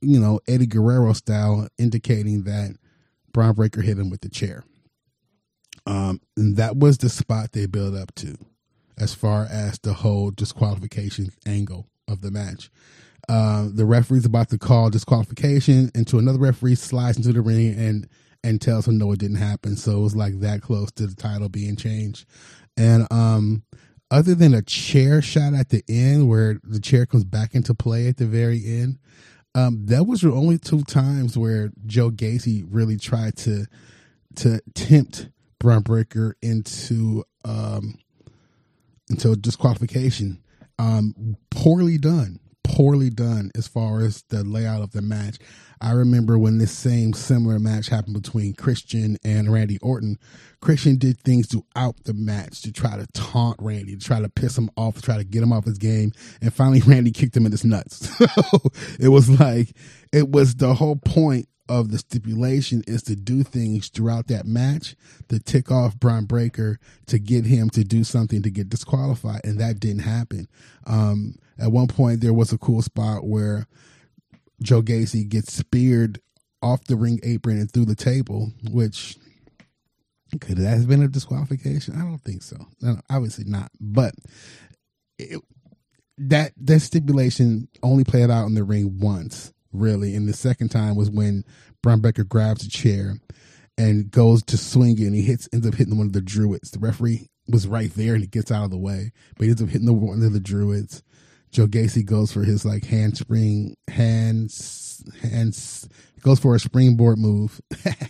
you 0.00 0.18
know, 0.18 0.40
Eddie 0.48 0.66
Guerrero 0.66 1.12
style, 1.12 1.68
indicating 1.78 2.44
that 2.44 2.76
Bron 3.32 3.54
Breakker 3.54 3.82
hit 3.82 3.98
him 3.98 4.10
with 4.10 4.22
the 4.22 4.28
chair. 4.28 4.64
Um, 5.86 6.20
and 6.36 6.56
that 6.56 6.76
was 6.76 6.98
the 6.98 7.08
spot 7.08 7.52
they 7.52 7.66
built 7.66 7.94
up 7.94 8.14
to, 8.16 8.36
as 8.98 9.14
far 9.14 9.46
as 9.48 9.78
the 9.78 9.92
whole 9.92 10.30
disqualification 10.30 11.30
angle 11.46 11.86
of 12.08 12.22
the 12.22 12.30
match. 12.30 12.70
Uh, 13.28 13.68
the 13.72 13.84
referee's 13.84 14.24
about 14.24 14.48
to 14.50 14.58
call 14.58 14.90
disqualification, 14.90 15.90
and 15.94 16.06
to 16.08 16.18
another 16.18 16.38
referee 16.38 16.74
slides 16.74 17.16
into 17.16 17.32
the 17.32 17.40
ring 17.40 17.78
and 17.78 18.08
and 18.46 18.60
tells 18.60 18.86
him 18.86 18.98
no, 18.98 19.12
it 19.12 19.18
didn't 19.18 19.36
happen. 19.36 19.76
So 19.76 19.98
it 19.98 20.02
was 20.02 20.16
like 20.16 20.40
that 20.40 20.62
close 20.62 20.90
to 20.92 21.06
the 21.06 21.16
title 21.16 21.48
being 21.48 21.76
changed. 21.76 22.26
And 22.76 23.06
um, 23.10 23.64
other 24.10 24.34
than 24.34 24.54
a 24.54 24.62
chair 24.62 25.20
shot 25.20 25.54
at 25.54 25.70
the 25.70 25.82
end 25.88 26.28
where 26.28 26.60
the 26.62 26.80
chair 26.80 27.06
comes 27.06 27.24
back 27.24 27.54
into 27.54 27.74
play 27.74 28.08
at 28.08 28.18
the 28.18 28.26
very 28.26 28.64
end, 28.64 28.98
um, 29.54 29.86
that 29.86 30.06
was 30.06 30.20
the 30.20 30.32
only 30.32 30.58
two 30.58 30.82
times 30.82 31.36
where 31.36 31.70
Joe 31.86 32.10
Gacy 32.10 32.64
really 32.68 32.98
tried 32.98 33.36
to 33.38 33.66
to 34.36 34.60
tempt 34.74 35.30
Bron 35.58 35.82
Breakker 35.82 36.36
into 36.42 37.24
um, 37.44 37.98
into 39.08 39.34
disqualification. 39.34 40.42
Um, 40.78 41.38
poorly 41.50 41.96
done, 41.96 42.38
poorly 42.62 43.08
done 43.08 43.50
as 43.54 43.66
far 43.66 44.02
as 44.02 44.24
the 44.28 44.44
layout 44.44 44.82
of 44.82 44.92
the 44.92 45.00
match. 45.00 45.38
I 45.80 45.92
remember 45.92 46.38
when 46.38 46.58
this 46.58 46.72
same 46.72 47.12
similar 47.12 47.58
match 47.58 47.88
happened 47.88 48.20
between 48.20 48.54
Christian 48.54 49.18
and 49.24 49.52
Randy 49.52 49.78
Orton. 49.82 50.18
Christian 50.60 50.96
did 50.96 51.20
things 51.20 51.48
throughout 51.48 52.04
the 52.04 52.14
match 52.14 52.62
to 52.62 52.72
try 52.72 52.96
to 52.96 53.06
taunt 53.12 53.56
Randy, 53.60 53.96
to 53.96 54.04
try 54.04 54.20
to 54.20 54.28
piss 54.28 54.56
him 54.56 54.70
off, 54.76 54.96
to 54.96 55.02
try 55.02 55.16
to 55.16 55.24
get 55.24 55.42
him 55.42 55.52
off 55.52 55.64
his 55.64 55.78
game. 55.78 56.12
And 56.40 56.52
finally, 56.52 56.80
Randy 56.86 57.10
kicked 57.10 57.36
him 57.36 57.46
in 57.46 57.52
his 57.52 57.64
nuts. 57.64 58.10
So 58.36 58.70
it 59.00 59.08
was 59.08 59.28
like, 59.40 59.74
it 60.12 60.30
was 60.30 60.56
the 60.56 60.74
whole 60.74 60.96
point 60.96 61.48
of 61.68 61.90
the 61.90 61.98
stipulation 61.98 62.82
is 62.86 63.02
to 63.04 63.16
do 63.16 63.42
things 63.42 63.88
throughout 63.88 64.28
that 64.28 64.46
match 64.46 64.94
to 65.28 65.38
tick 65.38 65.70
off 65.70 65.98
Bron 65.98 66.24
Breakker 66.24 66.78
to 67.06 67.18
get 67.18 67.46
him 67.46 67.70
to 67.70 67.82
do 67.82 68.04
something 68.04 68.42
to 68.42 68.50
get 68.50 68.68
disqualified, 68.68 69.40
and 69.44 69.58
that 69.60 69.80
didn't 69.80 70.02
happen. 70.02 70.48
Um, 70.86 71.36
at 71.58 71.72
one 71.72 71.88
point, 71.88 72.20
there 72.20 72.34
was 72.34 72.52
a 72.52 72.58
cool 72.58 72.82
spot 72.82 73.24
where 73.24 73.66
Joe 74.62 74.82
Gacy 74.82 75.28
gets 75.28 75.52
speared 75.52 76.20
off 76.62 76.84
the 76.84 76.96
ring 76.96 77.20
apron 77.22 77.58
and 77.58 77.70
through 77.70 77.84
the 77.84 77.94
table, 77.94 78.52
which 78.70 79.16
could 80.40 80.58
that 80.58 80.78
have 80.78 80.88
been 80.88 81.02
a 81.02 81.08
disqualification? 81.08 81.94
I 81.94 82.00
don't 82.00 82.22
think 82.22 82.42
so. 82.42 82.56
No, 82.80 83.00
obviously 83.10 83.44
not. 83.44 83.70
But 83.80 84.14
it, 85.18 85.40
that 86.18 86.52
that 86.56 86.80
stipulation 86.80 87.68
only 87.82 88.04
played 88.04 88.30
out 88.30 88.46
in 88.46 88.54
the 88.54 88.64
ring 88.64 88.98
once, 89.00 89.52
really. 89.72 90.14
And 90.14 90.28
the 90.28 90.32
second 90.32 90.70
time 90.70 90.96
was 90.96 91.10
when 91.10 91.44
Bron 91.82 92.00
Breakker 92.00 92.24
grabs 92.24 92.64
a 92.64 92.70
chair 92.70 93.16
and 93.78 94.10
goes 94.10 94.42
to 94.44 94.56
swing 94.56 94.98
it, 94.98 95.06
and 95.06 95.14
he 95.14 95.22
hits 95.22 95.48
ends 95.52 95.66
up 95.66 95.74
hitting 95.74 95.96
one 95.96 96.06
of 96.06 96.12
the 96.12 96.22
druids. 96.22 96.70
The 96.70 96.78
referee 96.78 97.28
was 97.48 97.68
right 97.68 97.92
there, 97.94 98.14
and 98.14 98.22
he 98.22 98.28
gets 98.28 98.50
out 98.50 98.64
of 98.64 98.70
the 98.70 98.78
way, 98.78 99.12
but 99.36 99.44
he 99.44 99.50
ends 99.50 99.62
up 99.62 99.68
hitting 99.68 99.86
the, 99.86 99.92
one 99.92 100.22
of 100.22 100.32
the 100.32 100.40
druids. 100.40 101.02
Joe 101.56 101.66
Gacy 101.66 102.04
goes 102.04 102.30
for 102.30 102.44
his 102.44 102.66
like 102.66 102.84
handspring 102.84 103.78
hands 103.88 105.02
hands 105.22 105.88
goes 106.20 106.38
for 106.38 106.54
a 106.54 106.58
springboard 106.58 107.18
move. 107.18 107.62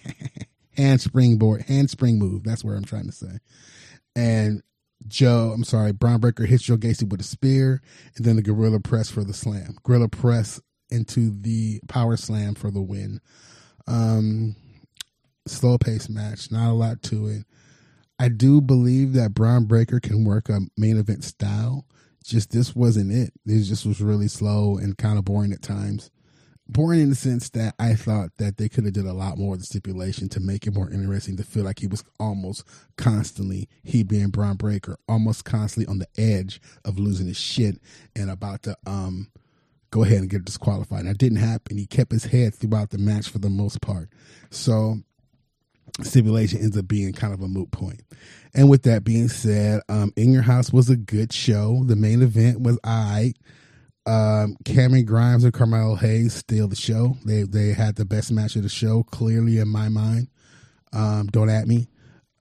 hand 0.76 1.00
springboard 1.00 1.62
hand 1.62 1.88
spring 1.88 2.18
move. 2.18 2.42
That's 2.42 2.64
where 2.64 2.74
I'm 2.74 2.84
trying 2.84 3.06
to 3.06 3.12
say. 3.12 3.38
And 4.16 4.64
Joe, 5.06 5.52
I'm 5.54 5.62
sorry, 5.62 5.92
Bron 5.92 6.18
Breakker 6.18 6.44
hits 6.44 6.64
Joe 6.64 6.76
Gacy 6.76 7.08
with 7.08 7.20
a 7.20 7.22
spear, 7.24 7.82
and 8.16 8.26
then 8.26 8.34
the 8.34 8.42
gorilla 8.42 8.80
press 8.80 9.10
for 9.10 9.22
the 9.22 9.32
slam. 9.32 9.76
Gorilla 9.84 10.08
press 10.08 10.60
into 10.90 11.30
the 11.30 11.78
power 11.86 12.16
slam 12.16 12.56
for 12.56 12.72
the 12.72 12.82
win. 12.82 13.20
Um, 13.86 14.56
slow 15.46 15.78
pace 15.78 16.08
match, 16.08 16.50
not 16.50 16.68
a 16.68 16.74
lot 16.74 17.00
to 17.04 17.28
it. 17.28 17.44
I 18.18 18.28
do 18.28 18.60
believe 18.60 19.12
that 19.12 19.34
Bron 19.34 19.66
Breakker 19.66 20.00
can 20.00 20.24
work 20.24 20.48
a 20.48 20.62
main 20.76 20.96
event 20.96 21.22
style 21.22 21.86
just 22.26 22.50
this 22.50 22.74
wasn't 22.74 23.12
it. 23.12 23.32
It 23.46 23.62
just 23.62 23.86
was 23.86 24.00
really 24.00 24.28
slow 24.28 24.76
and 24.76 24.98
kind 24.98 25.18
of 25.18 25.24
boring 25.24 25.52
at 25.52 25.62
times. 25.62 26.10
Boring 26.68 27.00
in 27.00 27.10
the 27.10 27.14
sense 27.14 27.48
that 27.50 27.74
I 27.78 27.94
thought 27.94 28.30
that 28.38 28.56
they 28.56 28.68
could 28.68 28.84
have 28.84 28.92
did 28.92 29.06
a 29.06 29.12
lot 29.12 29.38
more 29.38 29.54
of 29.54 29.60
the 29.60 29.66
stipulation 29.66 30.28
to 30.30 30.40
make 30.40 30.66
it 30.66 30.74
more 30.74 30.90
interesting. 30.90 31.36
To 31.36 31.44
feel 31.44 31.62
like 31.62 31.78
he 31.78 31.86
was 31.86 32.02
almost 32.18 32.64
constantly 32.96 33.68
he 33.84 34.02
being 34.02 34.30
Bron 34.30 34.56
Breakker, 34.56 34.98
almost 35.08 35.44
constantly 35.44 35.88
on 35.88 36.00
the 36.00 36.08
edge 36.20 36.60
of 36.84 36.98
losing 36.98 37.28
his 37.28 37.38
shit 37.38 37.78
and 38.16 38.30
about 38.30 38.64
to 38.64 38.76
um 38.84 39.28
go 39.90 40.02
ahead 40.02 40.18
and 40.18 40.30
get 40.30 40.44
disqualified. 40.44 41.00
And 41.00 41.08
that 41.08 41.18
didn't 41.18 41.38
happen. 41.38 41.78
He 41.78 41.86
kept 41.86 42.10
his 42.10 42.24
head 42.24 42.54
throughout 42.54 42.90
the 42.90 42.98
match 42.98 43.28
for 43.28 43.38
the 43.38 43.48
most 43.48 43.80
part. 43.80 44.08
So 44.50 44.98
stipulation 46.02 46.60
ends 46.60 46.76
up 46.76 46.88
being 46.88 47.12
kind 47.12 47.32
of 47.32 47.40
a 47.40 47.48
moot 47.48 47.70
point. 47.70 48.02
And 48.54 48.68
with 48.68 48.82
that 48.82 49.04
being 49.04 49.28
said, 49.28 49.82
um, 49.88 50.12
In 50.16 50.32
Your 50.32 50.42
House 50.42 50.72
was 50.72 50.90
a 50.90 50.96
good 50.96 51.32
show. 51.32 51.82
The 51.84 51.96
main 51.96 52.22
event 52.22 52.60
was 52.60 52.78
I. 52.84 53.34
Um, 54.06 54.56
Cameron 54.64 55.04
Grimes 55.04 55.44
and 55.44 55.52
Carmelo 55.52 55.96
Hayes 55.96 56.34
steal 56.34 56.68
the 56.68 56.76
show. 56.76 57.16
They 57.24 57.42
they 57.42 57.72
had 57.72 57.96
the 57.96 58.04
best 58.04 58.30
match 58.30 58.54
of 58.54 58.62
the 58.62 58.68
show, 58.68 59.02
clearly 59.02 59.58
in 59.58 59.68
my 59.68 59.88
mind. 59.88 60.28
Um, 60.92 61.26
don't 61.26 61.50
at 61.50 61.66
me. 61.66 61.88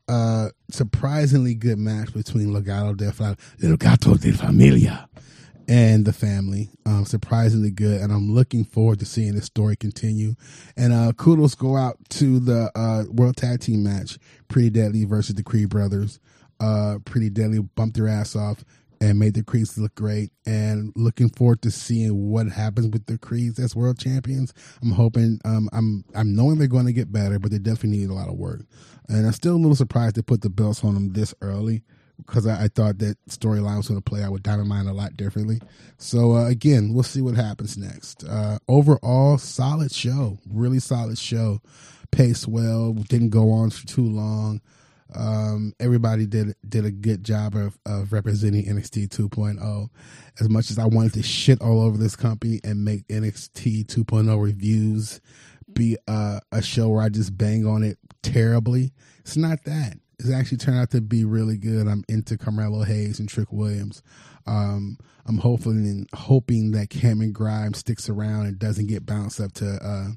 Uh, 0.08 0.50
surprisingly 0.70 1.56
good 1.56 1.80
match 1.80 2.14
between 2.14 2.50
Legado 2.50 2.96
del 2.96 3.12
Legado 3.60 4.20
de 4.22 4.32
Familia 4.32 5.10
and 5.68 6.06
the 6.06 6.14
family. 6.14 6.70
Um, 6.86 7.06
surprisingly 7.06 7.72
good, 7.72 8.02
and 8.02 8.12
I'm 8.12 8.32
looking 8.32 8.66
forward 8.66 9.00
to 9.00 9.06
seeing 9.06 9.36
this 9.36 9.46
story 9.46 9.76
continue. 9.76 10.36
And 10.78 10.94
uh, 10.94 11.14
kudos 11.14 11.56
go 11.56 11.76
out 11.76 11.98
to 12.12 12.40
the 12.40 12.72
uh, 12.76 13.06
World 13.12 13.38
Tag 13.38 13.62
Team 13.62 13.84
match, 13.84 14.18
Pretty 14.48 14.70
Deadly 14.70 15.06
versus 15.06 15.36
the 15.36 15.44
Creed 15.44 15.70
Brothers. 15.70 16.20
Uh, 16.60 17.00
Pretty 17.06 17.30
Deadly 17.30 17.60
bumped 17.60 17.98
their 17.98 18.08
ass 18.08 18.36
off 18.36 18.64
and 19.02 19.20
made 19.20 19.34
the 19.34 19.44
Creeds 19.44 19.78
look 19.78 19.96
great. 19.96 20.32
And 20.46 20.94
looking 20.96 21.30
forward 21.30 21.62
to 21.64 21.72
seeing 21.72 22.30
what 22.32 22.48
happens 22.48 22.88
with 22.88 23.06
the 23.08 23.18
Creeds 23.18 23.60
as 23.60 23.76
world 23.76 24.00
champions. 24.00 24.54
I'm 24.82 24.92
hoping, 24.92 25.40
um, 25.46 25.70
I'm 25.74 26.06
I'm 26.16 26.36
knowing 26.36 26.58
they're 26.58 26.68
going 26.68 26.86
to 26.86 26.94
get 26.94 27.12
better, 27.12 27.40
but 27.40 27.52
they 27.52 27.60
definitely 27.60 27.98
need 27.98 28.10
a 28.10 28.14
lot 28.14 28.30
of 28.30 28.36
work. 28.36 28.62
And 29.10 29.26
I'm 29.26 29.34
still 29.34 29.56
a 29.56 29.58
little 29.58 29.76
surprised 29.76 30.16
they 30.16 30.22
put 30.22 30.42
the 30.42 30.50
belts 30.50 30.84
on 30.84 30.94
them 30.94 31.14
this 31.14 31.34
early 31.42 31.84
because 32.18 32.48
I, 32.48 32.64
I, 32.64 32.68
thought 32.68 33.00
that 33.00 33.18
storyline 33.30 33.78
was 33.78 33.88
going 33.88 34.02
to 34.02 34.10
play 34.10 34.24
out 34.24 34.32
with 34.32 34.44
Diamond 34.44 34.70
Mine 34.70 34.88
a 34.88 34.94
lot 34.94 35.18
differently. 35.18 35.60
So 35.98 36.36
uh, 36.36 36.48
again, 36.48 36.94
we'll 36.94 37.04
see 37.04 37.22
what 37.22 37.36
happens 37.36 37.78
next. 37.78 38.24
Uh, 38.24 38.60
overall, 38.68 39.38
solid 39.38 39.92
show, 39.92 40.38
really 40.50 40.80
solid 40.80 41.18
show. 41.18 41.62
Paced 42.12 42.48
well, 42.48 42.94
didn't 42.94 43.30
go 43.30 43.52
on 43.52 43.72
for 43.72 43.86
too 43.88 44.06
long. 44.06 44.62
Um, 45.14 45.74
everybody 45.80 46.26
did 46.26 46.56
did 46.68 46.86
a 46.86 46.92
good 46.92 47.24
job 47.24 47.56
of, 47.56 47.78
of 47.86 48.12
representing 48.12 48.66
NXT 48.66 49.10
2.0. 49.10 49.90
As 50.40 50.50
much 50.50 50.72
as 50.72 50.80
I 50.80 50.86
wanted 50.86 51.14
to 51.14 51.24
shit 51.24 51.62
all 51.62 51.82
over 51.82 51.98
this 51.98 52.16
company 52.16 52.60
and 52.64 52.84
make 52.84 53.08
NXT 53.08 53.86
2.0 53.86 54.42
reviews 54.42 55.22
be 55.72 55.98
uh, 56.08 56.40
a 56.52 56.62
show 56.62 56.90
where 56.90 57.04
I 57.04 57.10
just 57.10 57.38
bang 57.38 57.66
on 57.66 57.84
it 57.84 57.98
terribly, 58.24 58.94
it's 59.20 59.38
not 59.38 59.64
that 59.66 59.98
it's 60.20 60.32
actually 60.32 60.58
turned 60.58 60.80
out 60.80 60.92
to 60.92 61.02
be 61.02 61.26
really 61.26 61.58
good. 61.58 61.88
I'm 61.88 62.04
into 62.08 62.38
Carmelo 62.38 62.84
Hayes 62.84 63.20
and 63.20 63.28
Trick 63.30 63.52
Williams. 63.52 64.02
Um, 64.48 64.98
I'm 65.26 65.38
hoping 65.38 66.08
hoping 66.14 66.72
that 66.72 66.90
Cameron 66.90 67.32
Grimes 67.32 67.80
sticks 67.80 68.10
around 68.10 68.46
and 68.46 68.60
doesn't 68.60 68.88
get 68.88 69.06
bounced 69.06 69.40
up 69.40 69.54
to 69.54 69.78
uh, 69.84 70.08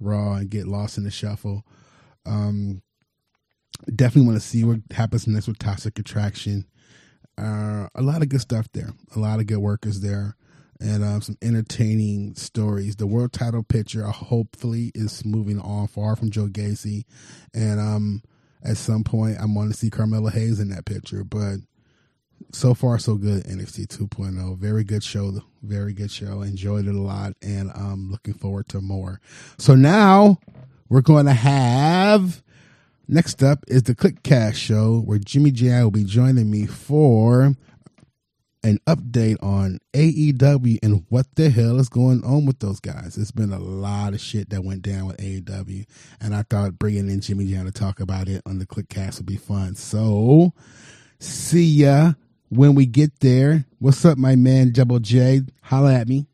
Raw 0.00 0.34
and 0.34 0.50
get 0.50 0.66
lost 0.68 0.98
in 0.98 1.04
the 1.04 1.10
shuffle. 1.10 1.64
Um, 2.26 2.82
definitely 3.94 4.28
want 4.28 4.40
to 4.40 4.46
see 4.46 4.64
what 4.64 4.80
happens 4.92 5.26
next 5.26 5.48
with 5.48 5.58
Toxic 5.58 5.98
Attraction. 5.98 6.66
Uh, 7.36 7.88
a 7.94 8.02
lot 8.02 8.22
of 8.22 8.28
good 8.28 8.40
stuff 8.40 8.68
there. 8.72 8.90
A 9.14 9.18
lot 9.18 9.40
of 9.40 9.46
good 9.46 9.58
workers 9.58 10.00
there. 10.00 10.36
and 10.80 11.02
um, 11.04 11.20
some 11.20 11.36
entertaining 11.42 12.34
stories. 12.34 12.96
The 12.96 13.06
world 13.06 13.32
title 13.32 13.62
picture 13.62 14.04
hopefully 14.04 14.92
is 14.94 15.24
moving 15.24 15.58
on 15.60 15.88
far 15.88 16.16
from 16.16 16.30
Joe 16.30 16.46
Gacy, 16.46 17.04
and 17.54 17.80
um, 17.80 18.22
at 18.62 18.76
some 18.76 19.04
point 19.04 19.38
I 19.38 19.44
want 19.46 19.70
to 19.70 19.76
see 19.76 19.90
Carmelo 19.90 20.30
Hayes 20.30 20.60
in 20.60 20.68
that 20.70 20.84
picture. 20.84 21.24
But 21.24 21.58
so 22.52 22.74
far 22.74 22.98
so 22.98 23.16
good. 23.16 23.44
NXT 23.44 23.86
2.0, 23.88 24.58
very 24.58 24.84
good 24.84 25.02
show, 25.02 25.42
very 25.62 25.92
good 25.92 26.10
show. 26.10 26.42
Enjoyed 26.42 26.86
it 26.86 26.94
a 26.94 27.00
lot, 27.00 27.34
and 27.42 27.70
I'm 27.74 28.10
looking 28.10 28.34
forward 28.34 28.68
to 28.70 28.80
more. 28.80 29.20
So 29.58 29.74
now 29.74 30.38
we're 30.88 31.00
going 31.00 31.26
to 31.26 31.34
have. 31.34 32.42
Next 33.10 33.42
up 33.42 33.64
is 33.68 33.84
the 33.84 33.94
CliqueCast 33.94 34.54
show 34.54 35.00
where 35.00 35.18
Jimmy 35.18 35.50
J 35.50 35.82
will 35.82 35.90
be 35.90 36.04
joining 36.04 36.50
me 36.50 36.66
for 36.66 37.54
an 38.62 38.78
update 38.86 39.42
on 39.42 39.78
AEW 39.94 40.78
and 40.82 41.04
what 41.08 41.26
the 41.36 41.50
hell 41.50 41.78
is 41.78 41.88
going 41.88 42.24
on 42.24 42.46
with 42.46 42.58
those 42.58 42.80
guys. 42.80 43.16
It's 43.16 43.30
been 43.30 43.52
a 43.52 43.58
lot 43.58 44.14
of 44.14 44.20
shit 44.20 44.50
that 44.50 44.64
went 44.64 44.82
down 44.82 45.06
with 45.06 45.18
AEW, 45.18 45.86
and 46.20 46.34
I 46.34 46.42
thought 46.42 46.78
bringing 46.78 47.08
in 47.08 47.20
Jimmy 47.20 47.46
J 47.46 47.62
to 47.62 47.72
talk 47.72 48.00
about 48.00 48.28
it 48.28 48.42
on 48.46 48.58
the 48.58 48.66
CliqueCast 48.66 49.18
would 49.18 49.26
be 49.26 49.36
fun. 49.36 49.74
So, 49.74 50.52
see 51.20 51.64
ya 51.64 52.12
when 52.48 52.74
we 52.74 52.86
get 52.86 53.20
there. 53.20 53.64
What's 53.78 54.04
up, 54.04 54.18
my 54.18 54.36
man, 54.36 54.72
Double 54.72 54.98
J? 54.98 55.42
Holla 55.62 55.94
at 55.94 56.08
me. 56.08 56.26